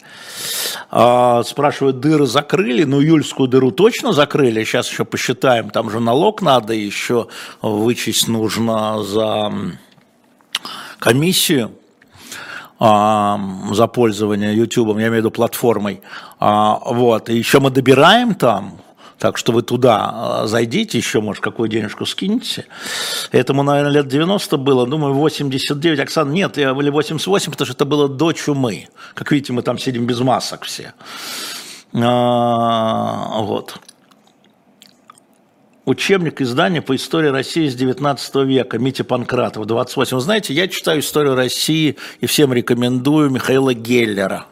[0.89, 2.85] А, спрашивают, дыры закрыли?
[2.85, 7.27] Ну июльскую дыру точно закрыли, сейчас еще посчитаем, там же налог надо еще
[7.61, 9.53] вычесть нужно за
[10.97, 11.71] комиссию
[12.79, 16.01] за пользование YouTube, я имею в виду платформой.
[16.39, 18.79] А, вот, и еще мы добираем там,
[19.17, 22.65] так что вы туда а, зайдите, еще, может, какую денежку скинете.
[23.31, 25.99] Этому, наверное, лет 90 было, думаю, 89.
[25.99, 28.89] Оксана, нет, я были 88, потому что это было до чумы.
[29.13, 30.93] Как видите, мы там сидим без масок все.
[31.93, 33.79] А, вот
[35.85, 40.17] учебник издания по истории России с 19 века Митя Панкратов, 28.
[40.17, 44.47] Вы знаете, я читаю историю России и всем рекомендую Михаила Геллера.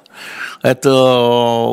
[0.61, 0.93] Это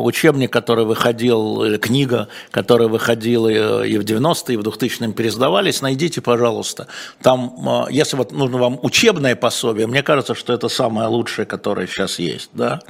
[0.03, 5.81] учебник, который выходил, книга, которая выходила и в 90-е, и в 2000-е пересдавались.
[5.81, 6.87] Найдите, пожалуйста.
[7.21, 12.19] Там, если вот нужно вам учебное пособие, мне кажется, что это самое лучшее, которое сейчас
[12.19, 12.49] есть.
[12.53, 12.81] Да,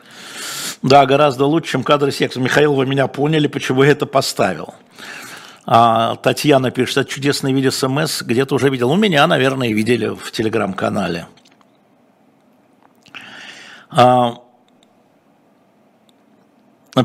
[0.82, 2.40] да гораздо лучше, чем кадры секса.
[2.40, 4.74] Михаил, вы меня поняли, почему я это поставил.
[5.66, 8.90] А, Татьяна пишет, это чудесный видео смс, где-то уже видел.
[8.92, 11.28] У меня, наверное, видели в телеграм-канале.
[13.90, 14.36] А,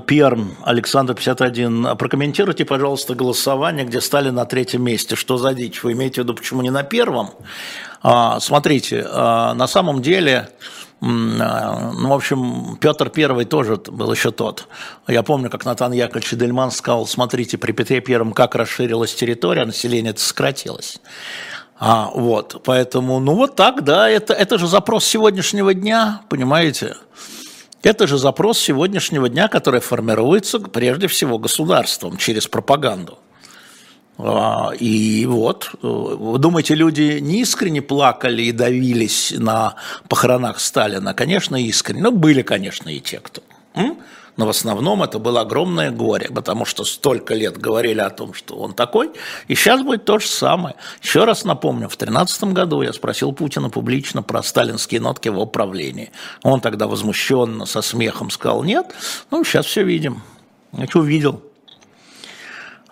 [0.06, 1.96] Перм, Александр 51.
[1.96, 5.14] Прокомментируйте, пожалуйста, голосование, где стали на третьем месте.
[5.14, 5.82] Что за дичь?
[5.82, 7.30] Вы имеете в виду, почему не на первом?
[8.02, 10.50] А, смотрите, а, на самом деле
[11.00, 14.66] а, ну, в общем, Петр Первый тоже был еще тот.
[15.06, 20.10] Я помню, как Натан Яковлевич Дельман сказал, смотрите, при Петре Первом как расширилась территория, население
[20.10, 20.98] это сократилось.
[21.78, 26.96] А, вот, поэтому, ну вот так, да, это, это же запрос сегодняшнего дня, понимаете?
[27.86, 33.20] Это же запрос сегодняшнего дня, который формируется прежде всего государством через пропаганду.
[34.18, 39.76] А, и вот, э, вы думаете, люди не искренне плакали и давились на
[40.08, 41.14] похоронах Сталина?
[41.14, 42.02] Конечно, искренне.
[42.02, 43.42] Но были, конечно, и те, кто.
[44.36, 48.56] Но в основном это было огромное горе, потому что столько лет говорили о том, что
[48.56, 49.12] он такой,
[49.48, 50.76] и сейчас будет то же самое.
[51.02, 56.12] Еще раз напомню, в 2013 году я спросил Путина публично про сталинские нотки в управлении.
[56.42, 58.94] Он тогда возмущенно, со смехом сказал нет.
[59.30, 60.22] Ну, сейчас все видим.
[60.72, 61.42] Я увидел.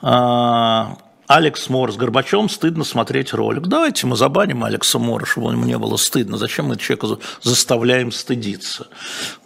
[0.01, 3.67] А, Алекс Мор с Горбачем стыдно смотреть ролик.
[3.67, 6.37] Давайте мы забаним Алекса Мора, чтобы ему не было стыдно.
[6.37, 8.89] Зачем мы человека заставляем стыдиться?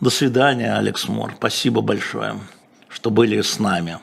[0.01, 1.35] До свидания, Алекс Мор.
[1.37, 2.41] Спасибо большое,
[2.89, 3.99] что были с нами.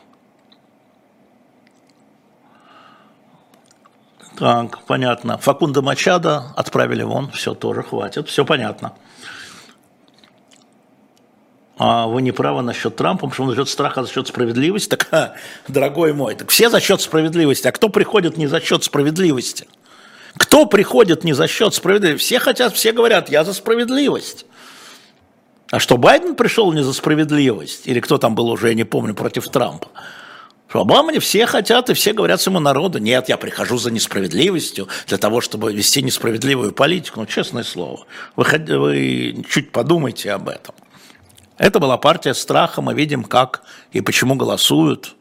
[4.38, 5.38] Так, понятно.
[5.38, 8.94] Факунда Мачада отправили вон, все тоже хватит, все понятно
[11.78, 14.90] вы не правы насчет Трампа, потому что он за счет страха, за счет справедливости.
[14.90, 15.34] Так, а,
[15.68, 17.68] дорогой мой, так все за счет справедливости.
[17.68, 19.68] А кто приходит не за счет справедливости?
[20.38, 22.24] Кто приходит не за счет справедливости?
[22.24, 24.46] Все хотят, все говорят, я за справедливость.
[25.72, 27.88] А что Байден пришел не за справедливость?
[27.88, 29.90] Или кто там был уже, я не помню, против Трампа?
[30.70, 34.88] Что Обама не все хотят, и все говорят своему народу, нет, я прихожу за несправедливостью,
[35.08, 37.22] для того, чтобы вести несправедливую политику.
[37.22, 40.76] Ну, честное слово, вы, вы чуть подумайте об этом.
[41.58, 45.16] Это была партия страха, мы видим, как и почему голосуют.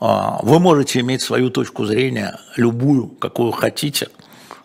[0.00, 4.08] А, вы можете иметь свою точку зрения, любую, какую хотите,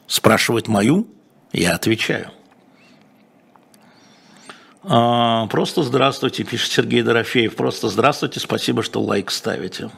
[0.08, 1.08] спрашивать мою,
[1.52, 2.32] я отвечаю.
[4.84, 7.56] А, просто здравствуйте, пишет Сергей Дорофеев.
[7.56, 9.92] Просто здравствуйте, спасибо, что лайк ставите.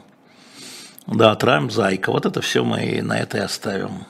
[1.06, 2.10] Да, Трамп, Зайка.
[2.10, 4.06] Вот это все мы на это и оставим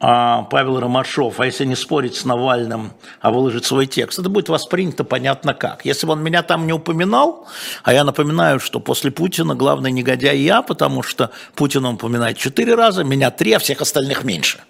[0.00, 5.02] Павел Ромашов, а если не спорить с Навальным, а выложить свой текст, это будет воспринято
[5.02, 5.84] понятно как.
[5.84, 7.48] Если бы он меня там не упоминал,
[7.82, 12.76] а я напоминаю, что после Путина главный негодяй я, потому что Путин он упоминает четыре
[12.76, 14.60] раза, меня три, а всех остальных меньше.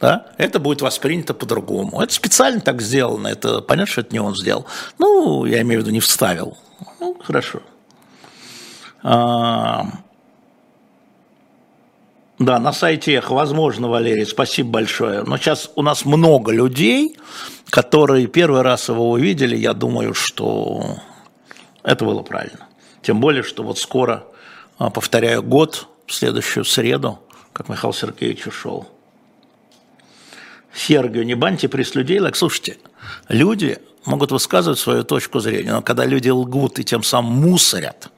[0.00, 0.26] Да?
[0.38, 2.00] Это будет воспринято по-другому.
[2.00, 4.66] Это специально так сделано, это понятно, что это не он сделал.
[4.98, 6.56] Ну, я имею в виду, не вставил.
[7.00, 7.60] Ну, хорошо.
[12.42, 15.22] Да, на сайте Эхо, возможно, Валерий, спасибо большое.
[15.22, 17.16] Но сейчас у нас много людей,
[17.70, 20.96] которые первый раз его увидели, я думаю, что
[21.84, 22.66] это было правильно.
[23.00, 24.24] Тем более, что вот скоро,
[24.76, 27.20] а, повторяю, год, в следующую среду,
[27.52, 28.88] как Михаил Сергеевич ушел.
[30.74, 32.18] Сергию, не баньте пресс людей.
[32.18, 32.78] Так, слушайте,
[33.28, 38.10] люди могут высказывать свою точку зрения, но когда люди лгут и тем самым мусорят,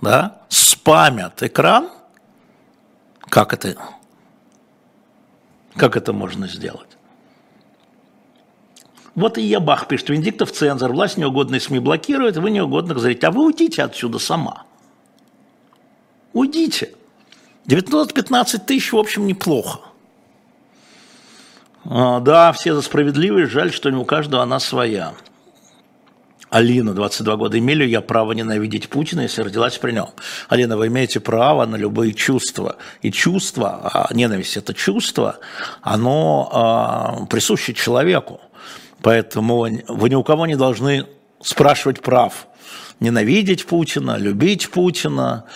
[0.00, 1.90] да, спамят экран–
[3.34, 3.76] как это,
[5.74, 6.90] как это можно сделать?
[9.16, 13.26] Вот и Ябах пишет, Венедиктов цензор, власть неугодные СМИ блокирует, вы неугодных зрите.
[13.26, 14.62] А вы уйдите отсюда сама.
[16.32, 16.94] Уйдите.
[17.66, 19.80] 915 тысяч, в общем, неплохо.
[21.86, 25.12] А, да, все за справедливость, жаль, что не у каждого она своя.
[26.54, 30.10] Алина, 22 года, имею я право ненавидеть Путина, если родилась при нем?
[30.48, 32.76] Алина, вы имеете право на любые чувства.
[33.02, 35.40] И чувство, а ненависть– это чувство,
[35.82, 38.40] оно а, присуще человеку.
[39.02, 41.08] Поэтому вы ни у кого не должны
[41.42, 42.46] спрашивать прав.
[43.00, 45.46] Ненавидеть Путина, любить Путина,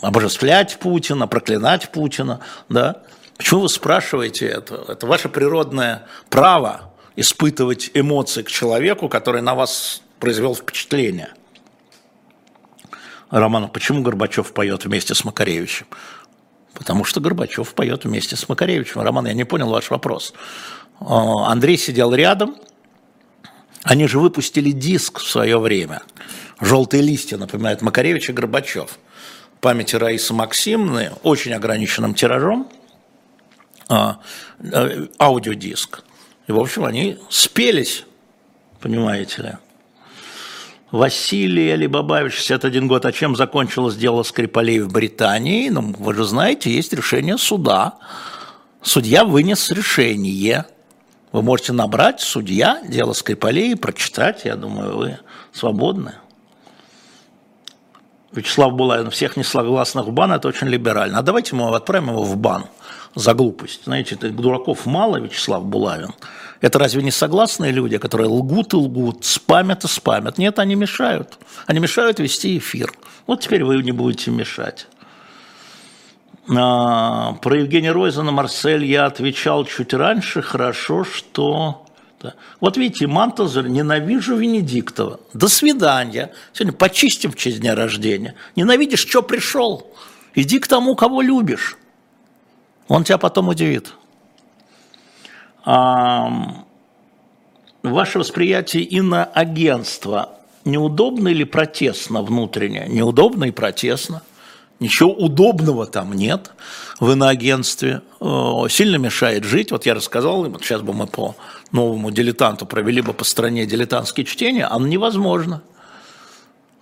[0.00, 2.38] обожествлять Путина, проклинать Путина.
[2.68, 3.02] Да?
[3.36, 4.84] Почему вы спрашиваете это?
[4.86, 11.34] Это ваше природное право испытывать эмоции к человеку, который на вас произвел впечатление.
[13.28, 15.86] Роман, почему Горбачев поет вместе с Макаревичем?
[16.72, 19.02] Потому что Горбачев поет вместе с Макаревичем.
[19.02, 20.32] Роман, я не понял ваш вопрос.
[20.98, 22.56] Андрей сидел рядом,
[23.82, 26.00] Они же выпустили диск в свое время.
[26.58, 28.98] «Желтые листья» напоминает Макаревич и Горбачев.
[29.60, 32.70] Памяти Раисы Максимовны, очень ограниченным тиражом,
[33.90, 34.20] а,
[34.72, 36.02] а, аудиодиск.
[36.46, 38.06] И, в общем, они спелись,
[38.80, 39.52] понимаете ли.
[40.94, 43.04] Василий Алибабаевич, 61 год.
[43.04, 45.68] А чем закончилось дело Скрипалей в Британии?
[45.68, 47.94] Ну, вы же знаете, есть решение суда.
[48.80, 50.66] Судья вынес решение.
[51.32, 54.44] Вы можете набрать судья, дело Скрипалей и прочитать.
[54.44, 55.18] Я думаю, вы
[55.52, 56.14] свободны.
[58.30, 61.18] Вячеслав Булавин, всех несогласных в бан, это очень либерально.
[61.18, 62.66] А давайте мы отправим его в бан
[63.16, 63.82] за глупость.
[63.82, 66.12] Знаете, дураков мало, Вячеслав Булавин.
[66.64, 70.38] Это разве не согласные люди, которые лгут и лгут, спамят и спамят?
[70.38, 71.38] Нет, они мешают.
[71.66, 72.90] Они мешают вести эфир.
[73.26, 74.86] Вот теперь вы не будете мешать.
[76.48, 80.40] А, про Евгения Ройзена, Марсель я отвечал чуть раньше.
[80.40, 81.84] Хорошо, что...
[82.60, 85.20] Вот видите, Мантазер, ненавижу Венедиктова.
[85.34, 86.32] До свидания.
[86.54, 88.36] Сегодня почистим в честь дня рождения.
[88.56, 89.86] Ненавидишь, что пришел?
[90.34, 91.76] Иди к тому, кого любишь.
[92.88, 93.92] Он тебя потом удивит.
[95.64, 96.30] А,
[97.82, 100.30] ваше восприятие иноагентства
[100.64, 102.86] неудобно или протестно внутренне?
[102.88, 104.22] Неудобно и протестно.
[104.80, 106.50] Ничего удобного там нет
[107.00, 108.02] в иноагентстве.
[108.68, 109.70] Сильно мешает жить.
[109.70, 111.36] Вот я рассказал, вот сейчас бы мы по
[111.72, 115.62] новому дилетанту провели бы по стране дилетантские чтения, оно невозможно.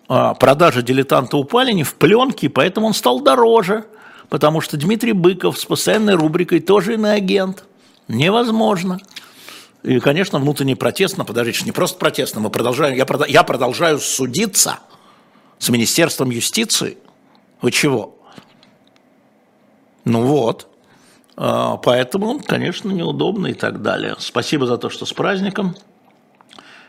[0.09, 3.85] А продажи дилетанта упали не в пленке, поэтому он стал дороже,
[4.29, 7.65] потому что Дмитрий Быков с постоянной рубрикой тоже иноагент–
[8.13, 9.01] Невозможно.
[9.83, 13.99] И, конечно, внутренний протест, но подождите, не просто протест, но мы продолжаем, я, я продолжаю
[13.99, 14.81] судиться
[15.59, 16.99] с Министерством юстиции.
[17.63, 18.19] Вы чего?
[20.05, 20.69] Ну вот.
[21.37, 24.15] А, поэтому, конечно, неудобно и так далее.
[24.19, 25.75] Спасибо за то, что с праздником.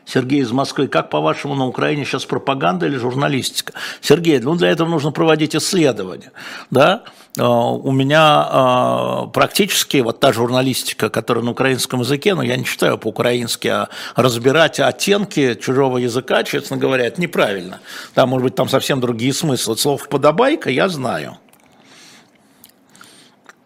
[0.06, 3.72] Сергей из Москвы, как по-вашему на Украине сейчас пропаганда или журналистика?
[4.02, 6.34] Сергей, ну для этого нужно проводить исследования.
[6.70, 7.06] Да?
[7.40, 12.56] А, у меня а, практически вот та журналистика, которая на украинском языке, но ну, я
[12.58, 17.80] не читаю по-украински, а разбирать оттенки чужого языка, честно говоря, это неправильно.
[18.16, 19.78] Да, может быть, там совсем другие смыслы.
[19.78, 21.38] Слово «подобайка» я знаю.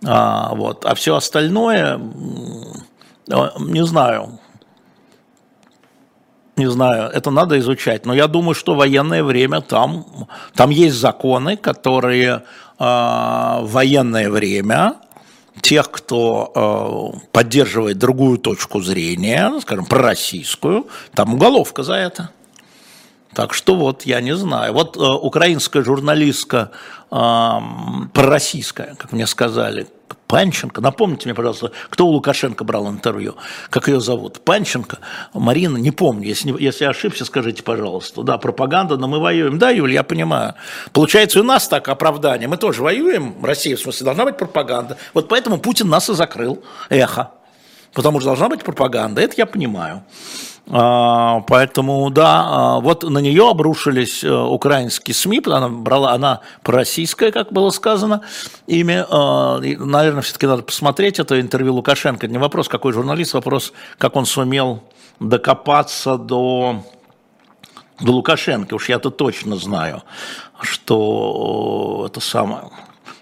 [0.06, 0.86] А, вот.
[0.86, 1.98] а все остальное,
[3.28, 4.40] не знаю,
[6.58, 8.06] не знаю, это надо изучать.
[8.06, 10.06] Но я думаю, что военное время там,
[10.56, 12.44] там есть законы, которые
[12.80, 14.96] э, военное время
[15.62, 16.52] тех, кто
[17.14, 22.30] э, поддерживает другую точку зрения, скажем, пророссийскую, там уголовка за это.
[23.34, 24.74] Так что вот, я не знаю.
[24.74, 26.72] Вот э, украинская журналистка,
[27.12, 27.52] э,
[28.14, 29.88] пророссийская, как мне сказали,
[30.28, 33.36] Панченко, напомните мне, пожалуйста, кто у Лукашенко брал интервью,
[33.70, 34.42] как ее зовут?
[34.42, 35.00] Панченко,
[35.34, 38.24] Марина, не помню, если, если ошибся, скажите, пожалуйста.
[38.24, 39.58] Да, пропаганда, но мы воюем.
[39.58, 40.56] Да, Юль, я понимаю.
[40.92, 42.50] Получается, у нас так оправдание.
[42.50, 44.98] Мы тоже воюем, Россия, в смысле, должна быть пропаганда.
[45.14, 47.32] Вот поэтому Путин нас и закрыл, эхо.
[47.94, 50.04] Потому что должна быть пропаганда, это я понимаю.
[50.70, 57.32] А, поэтому, да, а, вот на нее обрушились э, украинские СМИ, она брала, она пророссийская,
[57.32, 58.22] как было сказано,
[58.68, 62.28] ими, а, наверное, все-таки надо посмотреть это интервью Лукашенко.
[62.28, 64.84] Не вопрос, какой журналист, вопрос, как он сумел
[65.22, 66.84] докопаться до,
[68.02, 68.74] до Лукашенко.
[68.74, 70.04] Уж я-то точно знаю,
[70.62, 72.64] что это самое.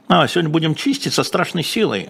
[0.07, 2.09] А, сегодня будем чистить со страшной силой.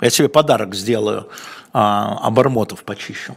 [0.00, 1.28] Я себе подарок сделаю,
[1.72, 3.36] а, обормотов почищу.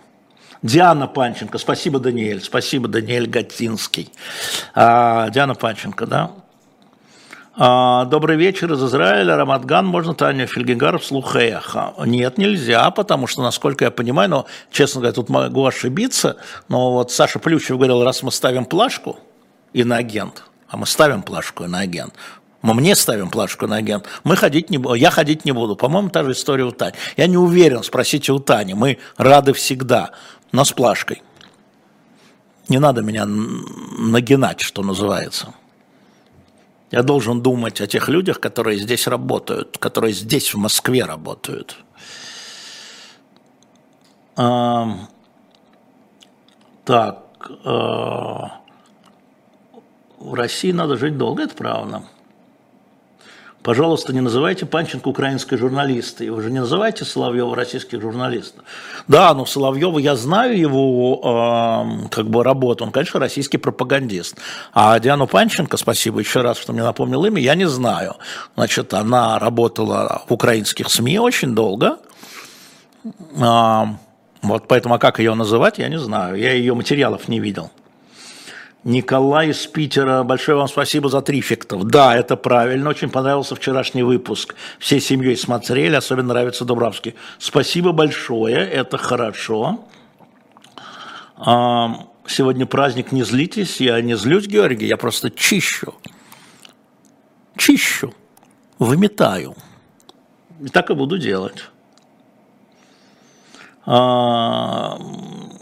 [0.61, 4.11] Диана Панченко, спасибо, Даниэль, спасибо, Даниэль Гатинский.
[4.73, 6.31] А, Диана Панченко, да.
[7.59, 11.93] А, добрый вечер из Израиля, Рамадган, можно Таня Фельгенгаров, слух эхо?
[12.05, 16.37] Нет, нельзя, потому что, насколько я понимаю, но, честно говоря, тут могу ошибиться,
[16.69, 19.17] но вот Саша Плющев говорил, раз мы ставим плашку
[19.73, 22.13] и на агент, а мы ставим плашку и на агент,
[22.61, 25.75] мы мне ставим плашку на агент, мы ходить не, я ходить не буду.
[25.75, 26.93] По-моему, та же история у Тани.
[27.15, 30.11] Я не уверен, спросите у Тани, мы рады всегда
[30.51, 31.21] но с плашкой.
[32.69, 35.53] Не надо меня нагинать, что называется.
[36.91, 41.77] Я должен думать о тех людях, которые здесь работают, которые здесь, в Москве работают.
[44.35, 45.07] А,
[46.85, 48.61] так, а,
[50.17, 52.03] в России надо жить долго, это правда.
[53.67, 56.29] Пожалуйста, не называйте Панченко украинской журналистой.
[56.29, 58.63] Вы же не называйте Соловьева российских журналистов.
[59.09, 64.37] Да, но Соловьева, я знаю его э, как бы работу, он, конечно, российский пропагандист.
[64.73, 68.15] А Диану Панченко, спасибо еще раз, что мне напомнил имя, я не знаю.
[68.55, 71.97] Значит, она работала в украинских СМИ очень долго.
[73.35, 73.83] Э,
[74.43, 76.37] Вот поэтому, а как ее называть, я не знаю.
[76.37, 77.69] Я ее материалов не видел.
[78.87, 81.83] Николай из Питера, большое вам спасибо за трифектов.
[81.83, 84.55] Да, это правильно, очень понравился вчерашний выпуск.
[84.79, 87.13] Всей семьей смотрели, особенно нравится Дубравский.
[87.37, 89.85] Спасибо большое, это хорошо.
[91.37, 95.93] Сегодня праздник, не злитесь, я не злюсь, Георгий, я просто чищу.
[97.57, 98.13] Чищу,
[98.79, 99.53] выметаю.
[100.61, 101.65] И так и буду делать.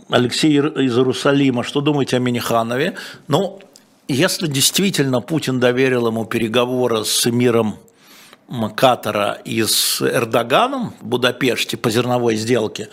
[0.09, 2.95] Алексей из Иерусалима, что думаете о Миниханове?
[3.27, 3.59] Ну,
[4.07, 7.77] если действительно Путин доверил ему переговоры с миром
[8.75, 12.89] Катара и с Эрдоганом в Будапеште по зерновой сделке,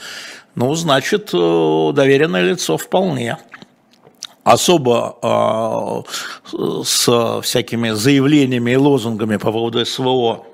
[0.54, 3.36] ну, значит, э, доверенное лицо вполне.
[4.42, 10.46] Особо э, с всякими заявлениями и лозунгами по поводу СВО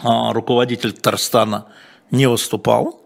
[0.00, 1.66] э, руководитель Татарстана
[2.12, 3.01] не выступал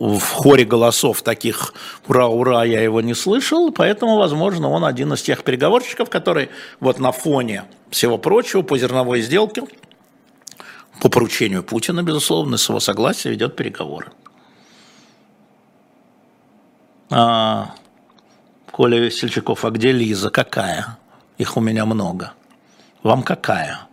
[0.00, 1.74] в хоре голосов таких
[2.08, 6.48] «Ура-ура!» я его не слышал, поэтому, возможно, он один из тех переговорщиков, который
[6.80, 9.62] вот на фоне всего прочего по зерновой сделке,
[11.02, 14.10] по поручению Путина, безусловно, с его согласия ведет переговоры.
[17.10, 17.74] А,
[18.70, 20.30] Коля Весельчаков, а где Лиза?
[20.30, 20.98] Какая?
[21.36, 22.32] Их у меня много.
[23.02, 23.89] Вам какая?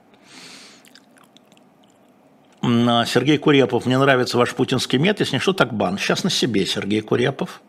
[2.61, 5.97] Сергей Курепов, мне нравится ваш путинский метод, если не что, так бан.
[5.97, 7.61] Сейчас на себе, Сергей Курепов.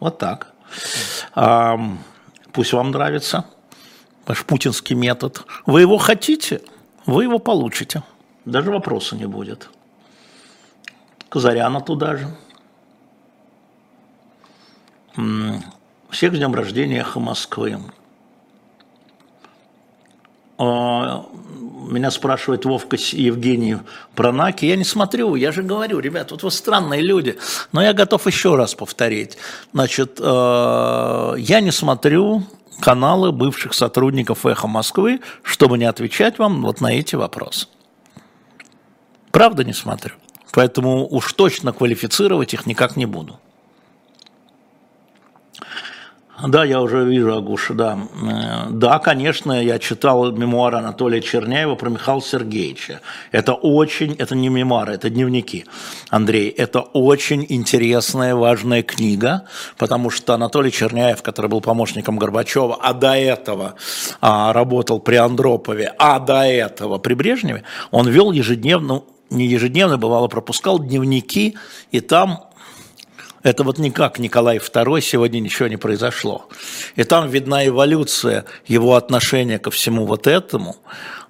[0.00, 0.52] Вот так.
[1.34, 1.78] А,
[2.52, 3.44] пусть вам нравится
[4.26, 5.44] ваш путинский метод.
[5.66, 6.62] Вы его хотите,
[7.06, 8.02] вы его получите.
[8.44, 9.68] Даже вопроса не будет.
[11.28, 12.28] Казаряна туда же.
[16.10, 17.78] Всех с днем рождения Эхо Москвы.
[21.90, 23.78] Меня спрашивает Вовка Евгений
[24.14, 24.66] про Наки.
[24.66, 27.38] Я не смотрю, я же говорю, ребят, вот вы странные люди.
[27.72, 29.38] Но я готов еще раз повторить.
[29.72, 32.44] Значит, э, я не смотрю
[32.80, 37.66] каналы бывших сотрудников «Эхо Москвы», чтобы не отвечать вам вот на эти вопросы.
[39.30, 40.14] Правда не смотрю.
[40.52, 43.40] Поэтому уж точно квалифицировать их никак не буду.
[46.40, 47.98] Да, я уже вижу, Агуша, да.
[48.70, 53.00] Да, конечно, я читал мемуары Анатолия Черняева про Михаила Сергеевича.
[53.32, 55.66] Это очень, это не мемуары, это дневники,
[56.08, 56.48] Андрей.
[56.48, 59.42] Это очень интересная, важная книга,
[59.76, 63.74] потому что Анатолий Черняев, который был помощником Горбачева, а до этого
[64.20, 70.28] а, работал при Андропове, а до этого при Брежневе, он вел ежедневно, не ежедневно, бывало,
[70.28, 71.56] пропускал дневники,
[71.90, 72.44] и там
[73.42, 76.48] это вот никак Николай II сегодня ничего не произошло.
[76.94, 80.76] И там видна эволюция его отношения ко всему вот этому.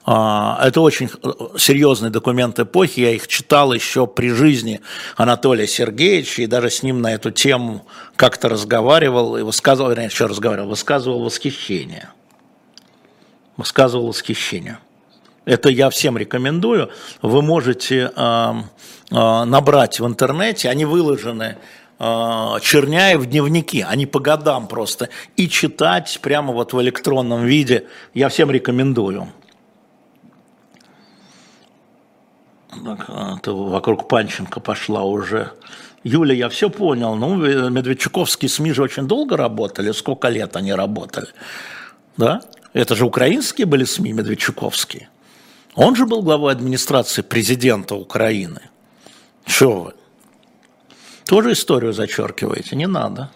[0.04, 1.08] А, это очень
[1.56, 4.80] серьезный документ эпохи, я их читал еще при жизни
[5.16, 7.86] Анатолия Сергеевича, и даже с ним на эту тему
[8.16, 12.10] как-то разговаривал, и высказывал, вернее, еще разговаривал, высказывал восхищение.
[13.56, 14.78] Высказывал восхищение.
[15.44, 16.90] Это я всем рекомендую.
[17.20, 18.52] Вы можете э,
[19.10, 21.58] э, набрать в интернете, они выложены Э,
[22.02, 28.50] Черняев дневники, они по годам просто, и читать прямо вот в электронном виде я всем
[28.50, 29.28] рекомендую.
[32.84, 35.52] Так, это вокруг Панченко пошла уже.
[36.02, 37.14] Юля, я все понял.
[37.14, 37.36] Ну,
[37.70, 39.92] Медведчуковские СМИ же очень долго работали.
[39.92, 41.28] Сколько лет они работали?
[42.16, 42.40] Да?
[42.72, 45.08] Это же украинские были СМИ Медведчуковские.
[45.76, 48.62] Он же был главой администрации президента Украины.
[49.44, 49.94] Чего вы?
[51.26, 52.76] Тоже историю зачеркиваете?
[52.76, 53.30] Не надо.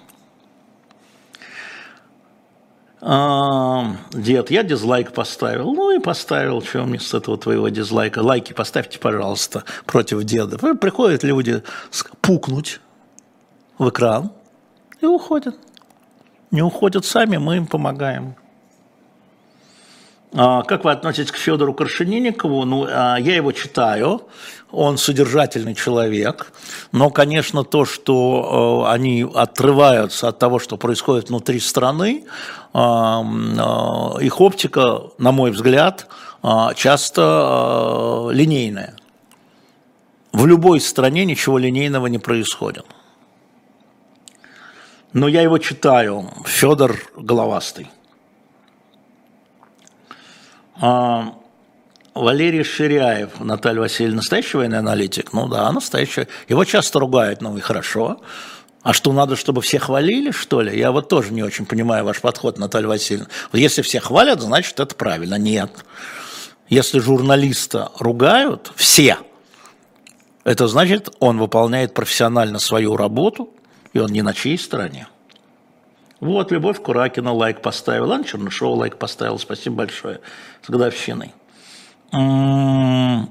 [3.00, 5.72] А, дед, я дизлайк поставил.
[5.74, 8.18] Ну и поставил, что вместо этого твоего дизлайка.
[8.18, 10.58] Лайки поставьте, пожалуйста, против деда.
[10.74, 11.62] Приходят люди
[12.20, 12.80] пукнуть
[13.78, 14.32] в экран
[15.00, 15.56] и уходят.
[16.50, 18.34] Не уходят сами, мы им помогаем.
[20.38, 22.66] А, как вы относитесь к Федору Крашенинникову?
[22.66, 24.28] Ну, а, я его читаю,
[24.70, 26.52] он содержательный человек,
[26.92, 32.24] но, конечно, то, что а, они отрываются от того, что происходит внутри страны,
[32.74, 36.08] их оптика, на мой взгляд,
[36.74, 38.96] часто линейная.
[40.32, 42.84] В любой стране ничего линейного не происходит.
[45.14, 47.88] Но я его читаю, Федор Головастый.
[50.80, 51.34] А,
[52.14, 55.32] Валерий Ширяев, Наталья Васильевна, настоящий военный аналитик?
[55.32, 56.28] Ну да, настоящий.
[56.48, 58.20] Его часто ругают, ну и хорошо.
[58.82, 60.78] А что, надо, чтобы все хвалили, что ли?
[60.78, 63.28] Я вот тоже не очень понимаю ваш подход, Наталья Васильевна.
[63.52, 65.34] Вот если все хвалят, значит, это правильно.
[65.34, 65.70] Нет.
[66.68, 69.18] Если журналиста ругают, все,
[70.44, 73.52] Это значит, он выполняет профессионально свою работу,
[73.92, 75.08] и он не на чьей стороне.
[76.20, 80.20] Вот, Любовь Куракина лайк поставила, Анна Чернышова лайк поставила, спасибо большое,
[80.62, 81.34] с годовщиной.
[82.12, 83.28] М-м-м.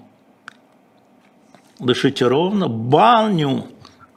[1.79, 3.67] Дышите ровно, баню,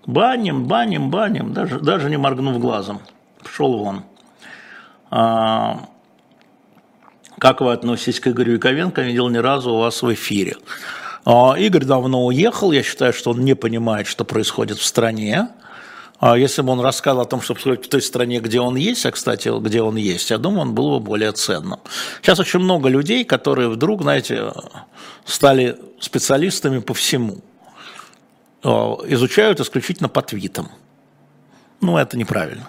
[0.07, 3.01] баним, баним, баним, даже, даже не моргнув глазом,
[3.43, 4.05] пошел вон.
[5.11, 5.89] А,
[7.39, 9.01] как вы относитесь к Игорю Яковенко?
[9.01, 10.57] Я видел ни разу у вас в эфире.
[11.25, 15.49] А, Игорь давно уехал, я считаю, что он не понимает, что происходит в стране.
[16.19, 19.07] А если бы он рассказал о том, что происходит в той стране, где он есть,
[19.07, 21.79] а, кстати, где он есть, я думаю, он был бы более ценным.
[22.21, 24.53] Сейчас очень много людей, которые вдруг, знаете,
[25.25, 27.39] стали специалистами по всему.
[28.64, 30.71] А, изучают исключительно по твитам.
[31.81, 32.69] Ну, это неправильно.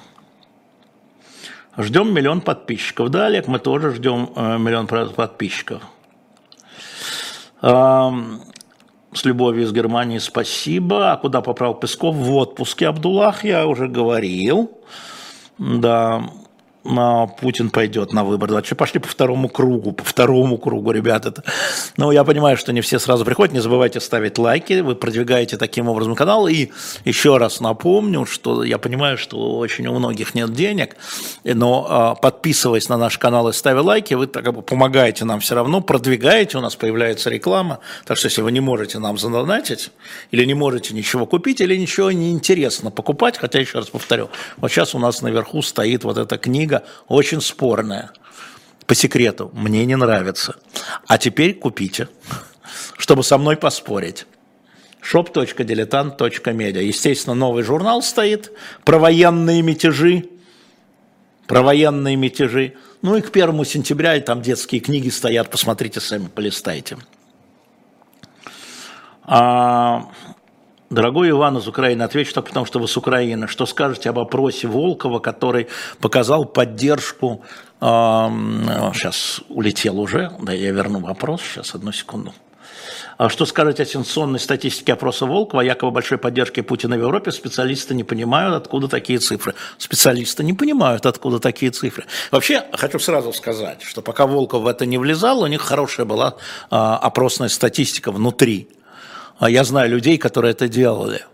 [1.75, 3.09] Ждем миллион подписчиков.
[3.09, 5.81] Да, Олег, мы тоже ждем э, миллион подписчиков.
[9.13, 11.11] С любовью из Германии спасибо.
[11.11, 12.15] А куда поправил Песков?
[12.15, 14.71] В отпуске Абдуллах, я уже говорил.
[15.57, 16.23] Да,
[17.39, 18.53] Путин пойдет на выборы.
[18.53, 21.25] Вообще пошли по второму кругу, по второму кругу, ребят.
[21.25, 21.43] Это...
[21.97, 23.53] Ну, я понимаю, что не все сразу приходят.
[23.53, 24.81] Не забывайте ставить лайки.
[24.81, 26.47] Вы продвигаете таким образом канал.
[26.47, 26.69] И
[27.05, 30.95] еще раз напомню, что я понимаю, что очень у многих нет денег,
[31.43, 35.39] но а, подписываясь на наш канал и ставя лайки, вы так, как бы помогаете нам
[35.39, 37.79] все равно, продвигаете, у нас появляется реклама.
[38.05, 39.91] Так что если вы не можете нам задонатить,
[40.31, 44.71] или не можете ничего купить, или ничего не интересно покупать, хотя еще раз повторю, вот
[44.71, 48.11] сейчас у нас наверху стоит вот эта книга очень спорная.
[48.85, 50.55] По секрету, мне не нравится.
[51.07, 52.09] А теперь купите,
[52.97, 54.25] чтобы со мной поспорить
[55.01, 56.81] shop.diletant.media.
[56.81, 58.51] Естественно, новый журнал стоит
[58.83, 60.25] про военные мятежи.
[61.47, 62.75] Про военные мятежи.
[63.01, 65.49] Ну и к первому сентября и там детские книги стоят.
[65.49, 66.97] Посмотрите сами, полистайте.
[69.23, 70.09] А,
[70.89, 73.47] Дорогой Иван из Украины, отвечу только потому, что вы с Украины.
[73.47, 75.67] Что скажете об опросе Волкова, который
[75.99, 77.43] показал поддержку...
[77.79, 78.29] Э,
[78.93, 82.33] сейчас улетел уже, да я верну вопрос, сейчас, одну секунду.
[83.17, 87.31] А что скажете о сенсационной статистике опроса Волкова, якобы большой поддержки Путина в Европе?
[87.31, 89.53] Специалисты не понимают, откуда такие цифры.
[89.77, 92.05] Специалисты не понимают, откуда такие цифры.
[92.31, 96.35] Вообще, хочу сразу сказать, что пока Волков в это не влезал, у них хорошая была
[96.71, 98.78] э, опросная статистика внутри а
[99.47, 101.25] я знаю людей, которые это делали.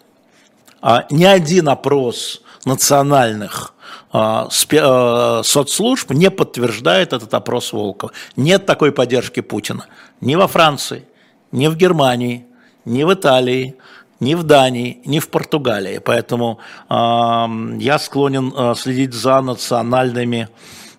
[0.82, 3.74] А ни один опрос национальных
[4.12, 8.14] а, а, соцслужб не подтверждает этот опрос Волкова.
[8.36, 9.88] Нет такой поддержки Путина
[10.22, 11.08] ни во Франции,
[11.52, 12.46] ни в Германии,
[12.86, 13.76] ни в Италии,
[14.20, 15.98] ни в Дании, ни в Португалии.
[15.98, 20.48] Поэтому я склонен следить за национальными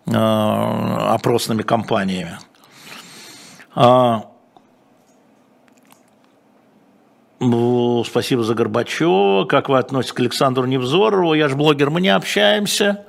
[0.04, 2.38] опросными кампаниями.
[7.38, 9.44] Спасибо за Горбачева.
[9.44, 11.34] Как вы относитесь к Александру Невзорову?
[11.34, 13.04] Я же блогер, мы не общаемся.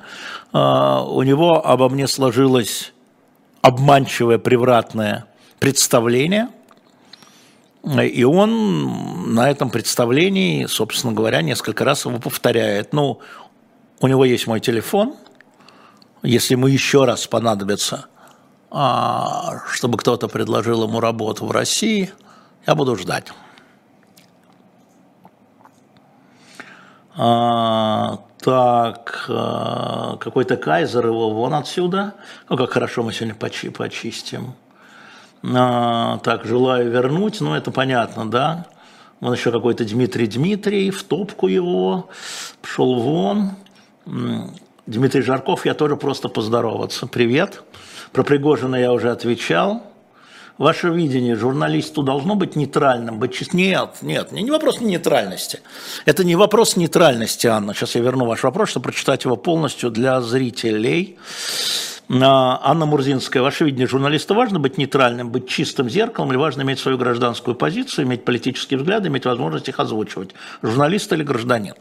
[0.51, 2.91] А, у него обо мне сложилось
[3.61, 5.27] обманчивое, превратное
[5.59, 6.49] представление.
[7.85, 12.91] И он на этом представлении, собственно говоря, несколько раз его повторяет.
[12.91, 13.21] Ну,
[14.01, 15.15] у него есть мой телефон.
[16.21, 18.07] Если ему еще раз понадобится,
[18.71, 22.11] а, чтобы кто-то предложил ему работу в России,
[22.65, 23.27] я буду ждать.
[27.19, 32.13] А, так, а, какой-то кайзер его вон отсюда.
[32.47, 34.53] Ну, как хорошо мы сегодня почи почистим.
[35.43, 38.67] А, так, желаю вернуть, ну, это понятно, да.
[39.19, 42.09] Вон еще какой-то Дмитрий Дмитрий, в топку его,
[42.61, 43.51] пошел вон.
[44.85, 47.07] Дмитрий Жарков, я тоже просто поздороваться.
[47.07, 47.63] Привет.
[48.11, 49.81] Про Пригожина я уже отвечал
[50.57, 53.53] ваше видение журналисту должно быть нейтральным, быть чист...
[53.53, 55.59] Нет, нет, не вопрос нейтральности.
[56.05, 57.73] Это не вопрос нейтральности, Анна.
[57.73, 61.17] Сейчас я верну ваш вопрос, чтобы прочитать его полностью для зрителей.
[62.09, 66.79] А, Анна Мурзинская, ваше видение журналиста важно быть нейтральным, быть чистым зеркалом или важно иметь
[66.79, 70.31] свою гражданскую позицию, иметь политические взгляды, иметь возможность их озвучивать?
[70.61, 71.73] Журналист или гражданин?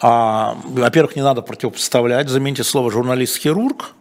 [0.00, 3.92] А, во-первых, не надо противопоставлять, замените слово журналист-хирург,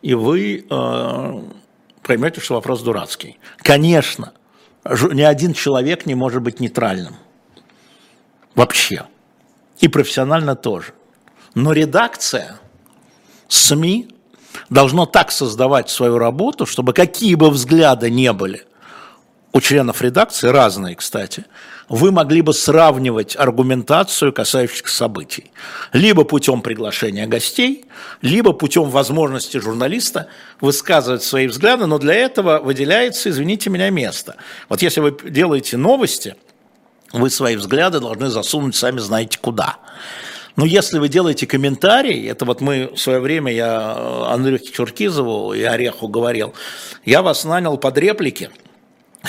[0.00, 1.40] и вы э,
[2.06, 3.38] поймете, что вопрос дурацкий.
[3.58, 4.32] Конечно,
[4.84, 7.16] ни один человек не может быть нейтральным.
[8.54, 9.04] Вообще.
[9.80, 10.94] И профессионально тоже.
[11.54, 12.58] Но редакция
[13.48, 14.08] СМИ
[14.70, 18.66] должно так создавать свою работу, чтобы какие бы взгляды не были
[19.56, 21.46] у членов редакции, разные, кстати,
[21.88, 25.50] вы могли бы сравнивать аргументацию касающихся событий.
[25.94, 27.86] Либо путем приглашения гостей,
[28.20, 30.28] либо путем возможности журналиста
[30.60, 34.36] высказывать свои взгляды, но для этого выделяется, извините меня, место.
[34.68, 36.36] Вот если вы делаете новости,
[37.14, 39.78] вы свои взгляды должны засунуть сами знаете куда.
[40.56, 45.62] Но если вы делаете комментарий, это вот мы в свое время, я Андрюхе Чуркизову и
[45.62, 46.52] Ореху говорил,
[47.06, 48.50] я вас нанял под реплики,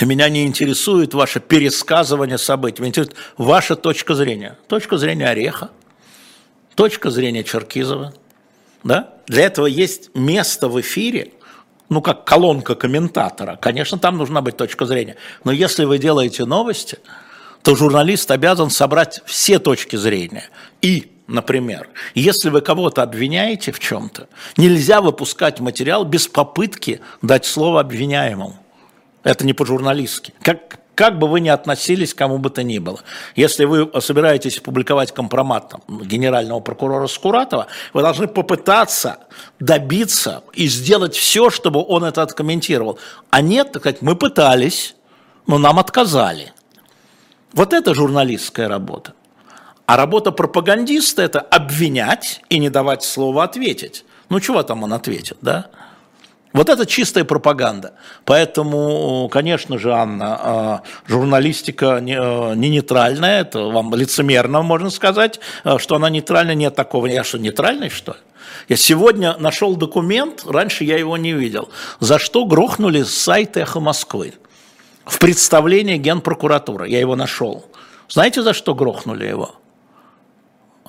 [0.04, 4.56] меня не интересует ваше пересказывание событий, меня интересует ваша точка зрения.
[4.68, 5.70] Точка зрения Ореха,
[6.74, 8.14] точка зрения Черкизова.
[8.84, 9.14] Да?
[9.26, 11.32] Для этого есть место в эфире,
[11.88, 13.56] ну, как колонка комментатора.
[13.60, 15.16] Конечно, там нужна быть точка зрения.
[15.44, 16.98] Но если вы делаете новости,
[17.62, 20.48] то журналист обязан собрать все точки зрения.
[20.80, 27.80] И, например, если вы кого-то обвиняете в чем-то, нельзя выпускать материал без попытки дать слово
[27.80, 28.58] обвиняемому.
[29.24, 30.32] Это не по-журналистски.
[30.42, 33.00] Как, как бы вы ни относились к кому бы то ни было.
[33.36, 39.18] Если вы собираетесь публиковать компромат там, генерального прокурора Скуратова, вы должны попытаться
[39.60, 42.98] добиться и сделать все, чтобы он это откомментировал.
[43.30, 44.94] А нет, так сказать, мы пытались,
[45.46, 46.52] но нам отказали.
[47.52, 49.14] Вот это журналистская работа.
[49.86, 54.04] А работа пропагандиста– это обвинять и не давать слова ответить.
[54.28, 55.70] Ну, чего там он ответит, да?
[56.52, 57.92] Вот это чистая пропаганда.
[58.24, 65.78] Поэтому, конечно же, Анна, а, журналистика а, не нейтральная, это вам лицемерно можно сказать, а,
[65.78, 67.06] что она нейтральная, нет такого.
[67.06, 68.18] Я что, нейтральный, что ли?
[68.68, 71.68] Я сегодня нашел документ, раньше я его не видел,
[72.00, 74.34] за что грохнули сайт «Эхо Москвы»
[75.04, 76.88] в представлении Генпрокуратуры.
[76.88, 77.66] Я его нашел.
[78.08, 79.54] Знаете, за что грохнули его?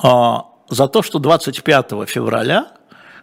[0.01, 2.67] За то, что 25 февраля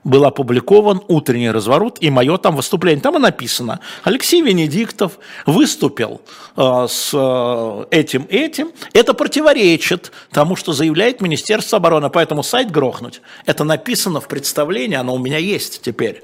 [0.06, 3.02] был опубликован утренний разворот и мое там выступление.
[3.02, 6.20] Там и написано, Алексей Венедиктов выступил
[6.56, 8.70] э, с э, этим этим.
[8.92, 13.20] Это противоречит тому, что заявляет Министерство обороны, поэтому сайт грохнуть.
[13.46, 16.22] Это написано в представлении, оно у меня есть теперь.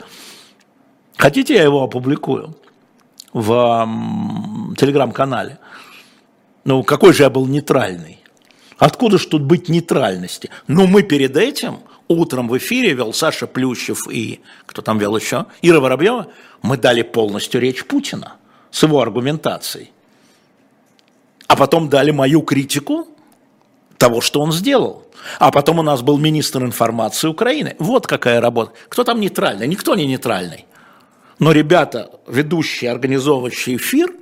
[1.16, 2.56] Хотите, я его опубликую
[3.32, 5.58] в э, телеграм-канале?
[6.64, 8.20] Ну, какой же я был нейтральный?
[8.78, 10.50] Откуда ж тут быть нейтральности?
[10.68, 15.46] Ну, мы перед этим утром в эфире вел Саша Плющев и кто там вел еще?
[15.62, 16.28] Ира Воробьева.
[16.62, 18.36] Мы дали полностью речь Путина
[18.70, 19.92] с его аргументацией.
[21.46, 23.08] А потом дали мою критику
[23.98, 25.06] того, что он сделал.
[25.38, 27.76] А потом у нас был министр информации Украины.
[27.78, 28.72] Вот какая работа.
[28.88, 29.68] Кто там нейтральный?
[29.68, 30.66] Никто не нейтральный.
[31.38, 34.14] Но ребята, ведущие, организовывающие эфир,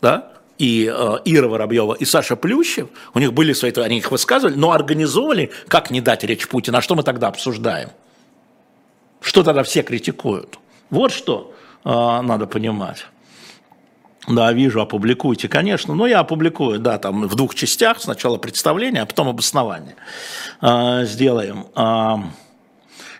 [0.00, 0.31] да,
[0.62, 4.70] и э, Ира Воробьева, и Саша Плющев, у них были свои, они их высказывали, но
[4.70, 7.90] организовывали, как не дать речь Путина, а что мы тогда обсуждаем?
[9.20, 10.60] Что тогда все критикуют?
[10.88, 11.52] Вот что
[11.84, 13.06] э, надо понимать.
[14.28, 15.94] Да, вижу, опубликуйте, конечно.
[15.94, 18.00] Ну, я опубликую, да, там в двух частях.
[18.00, 19.96] Сначала представление, а потом обоснование
[20.60, 21.66] э, сделаем.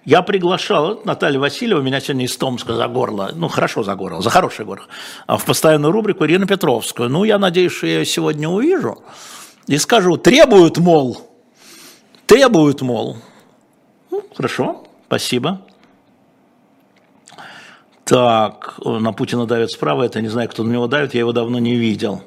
[0.04, 4.30] Я приглашал, Наталья Васильева меня сегодня из Томска за горло, ну хорошо за горло, за
[4.30, 4.86] хорошее горло,
[5.28, 7.08] а в постоянную рубрику Ирину Петровскую.
[7.08, 9.04] Ну, я надеюсь, что я ее сегодня увижу
[9.68, 11.30] и скажу, требуют, мол,
[12.26, 13.18] требуют, мол.
[14.10, 15.60] Ну, хорошо, спасибо.
[18.04, 21.60] Так, на Путина давят справа, это не знаю, кто на него давит, я его давно
[21.60, 22.24] не видел.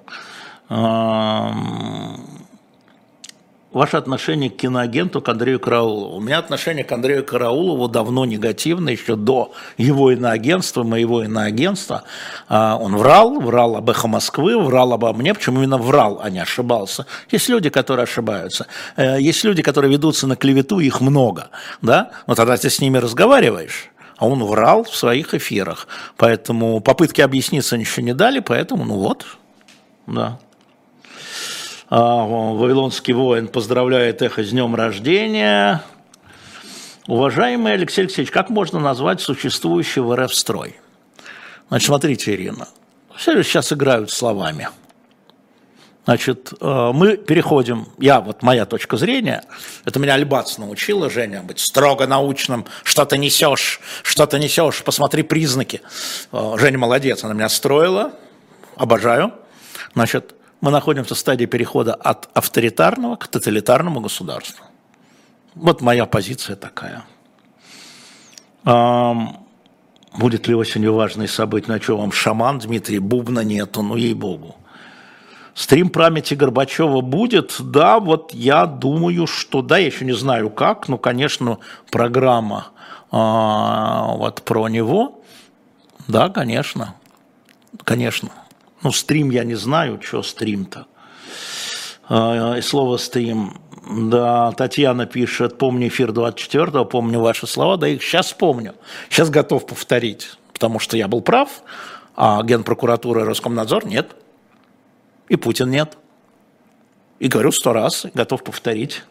[3.75, 6.15] Ваше отношение к киноагенту, к Андрею Караулову.
[6.15, 12.05] У меня отношение к Андрею Караулову давно негативное, еще до его иноагентства, моего иноагентства.
[12.47, 16.39] А, он врал, врал об «Эхо Москвы», врал обо мне, почему именно врал, а не
[16.39, 17.05] ошибался.
[17.29, 18.67] Есть люди, которые ошибаются.
[18.95, 21.49] Э, есть люди, которые ведутся на клевету, их много.
[21.81, 22.11] Да?
[22.27, 25.89] Но тогда ты с ними разговариваешь а он врал в своих эфирах.
[26.15, 29.25] Поэтому попытки объясниться ничего не дали, поэтому, ну вот,
[30.07, 30.39] да.
[31.97, 35.81] А, Вавилонский воин поздравляет эхо с днем рождения.
[37.07, 40.75] Уважаемый Алексей Алексеевич, как можно назвать существующий в РФ строй?
[41.69, 42.67] Значит, смотрите, Ирина,
[43.15, 44.67] все сейчас играют словами.
[46.03, 49.45] Значит, э, мы переходим, я, вот моя точка зрения,
[49.85, 55.23] это меня Альбац научила, Женя, быть строго научным, что ты несешь, что ты несешь, посмотри
[55.23, 55.79] признаки.
[56.33, 58.11] Э, Женя молодец, она меня строила,
[58.75, 59.31] обожаю.
[59.93, 60.35] Значит,
[60.65, 64.65] мы находимся в стадии перехода от авторитарного к тоталитарному государству.
[65.53, 67.03] Вот моя позиция такая.
[68.63, 74.55] Будет ли осенью важный событие, на чем вам шаман Дмитрий Бубна нету, ну ей-богу.
[75.53, 80.87] Стрим памяти Горбачева будет, да, вот я думаю, что да, я еще не знаю как,
[80.87, 81.59] но, конечно,
[81.91, 82.69] программа
[83.11, 85.21] а, вот про него,
[86.07, 86.95] да, конечно,
[87.83, 88.31] конечно.
[88.85, 90.85] Ну, стрим я не знаю, что стрим-то.
[92.07, 93.59] А, и слово стрим.
[93.89, 98.75] Да, Татьяна пишет, помню эфир 24-го, помню ваши слова, да их сейчас помню.
[99.09, 101.63] Сейчас готов повторить, потому что я был прав,
[102.15, 104.15] а Генпрокуратура и Роскомнадзор нет.
[105.29, 105.97] И Путин нет.
[107.17, 109.01] И говорю сто раз, готов повторить.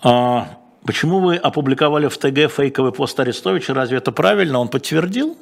[0.00, 3.74] А, почему вы опубликовали в ТГ фейковый пост Арестовича?
[3.74, 4.58] Разве это правильно?
[4.58, 5.36] Он подтвердил?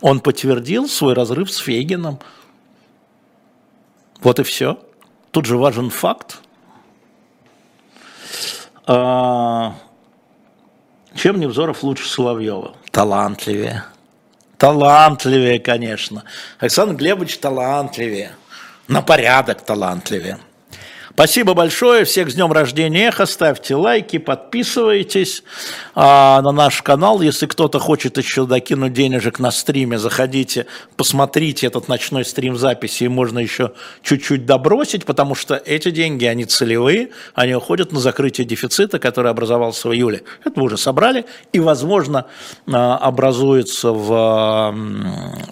[0.00, 2.20] Он подтвердил свой разрыв с Фейгином.
[4.20, 4.78] Вот и все.
[5.30, 6.38] Тут же важен факт.
[8.86, 9.74] А,
[11.14, 12.74] чем Невзоров лучше Соловьева?
[12.90, 13.84] Талантливее.
[14.58, 16.24] Талантливее, конечно.
[16.58, 18.32] Александр Глебович талантливее.
[18.88, 20.38] На порядок талантливее.
[21.16, 25.44] Спасибо большое, всех с днем рождения Эхо, ставьте лайки, подписывайтесь
[25.94, 27.22] а, на наш канал.
[27.22, 30.66] Если кто-то хочет еще докинуть денежек на стриме, заходите,
[30.98, 36.44] посмотрите этот ночной стрим записи, и можно еще чуть-чуть добросить, потому что эти деньги, они
[36.44, 40.22] целевые, они уходят на закрытие дефицита, который образовался в июле.
[40.44, 42.26] Это мы уже собрали, и, возможно,
[42.70, 44.74] а, образуется в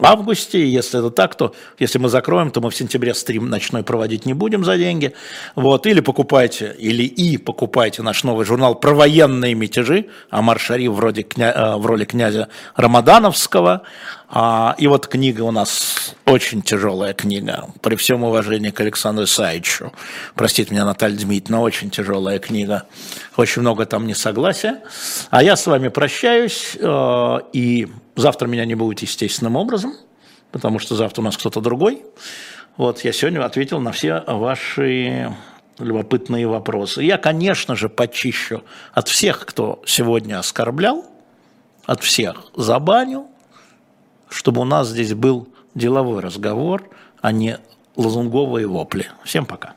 [0.02, 4.26] августе, если это так, то если мы закроем, то мы в сентябре стрим ночной проводить
[4.26, 5.14] не будем за деньги.
[5.54, 11.22] Вот, или покупайте, или и покупайте наш новый журнал про военные мятежи, Амар Шариф вроде
[11.22, 13.82] кня, э, в роли князя Рамадановского.
[14.28, 19.92] А, и вот книга у нас очень тяжелая книга, при всем уважении к Александру Исаевичу.
[20.34, 22.84] Простите меня, Наталья Дмитриевна, очень тяжелая книга.
[23.36, 24.82] Очень много там несогласия.
[25.30, 27.86] А я с вами прощаюсь, э, и
[28.16, 29.94] завтра меня не будет естественным образом,
[30.50, 32.02] потому что завтра у нас кто-то другой.
[32.76, 35.32] Вот, я сегодня ответил на все ваши
[35.78, 37.02] любопытные вопросы.
[37.02, 41.04] Я, конечно же, почищу от всех, кто сегодня оскорблял,
[41.86, 43.26] от всех забаню,
[44.28, 46.88] чтобы у нас здесь был деловой разговор,
[47.20, 47.58] а не
[47.96, 49.06] лазунговые вопли.
[49.24, 49.74] Всем пока.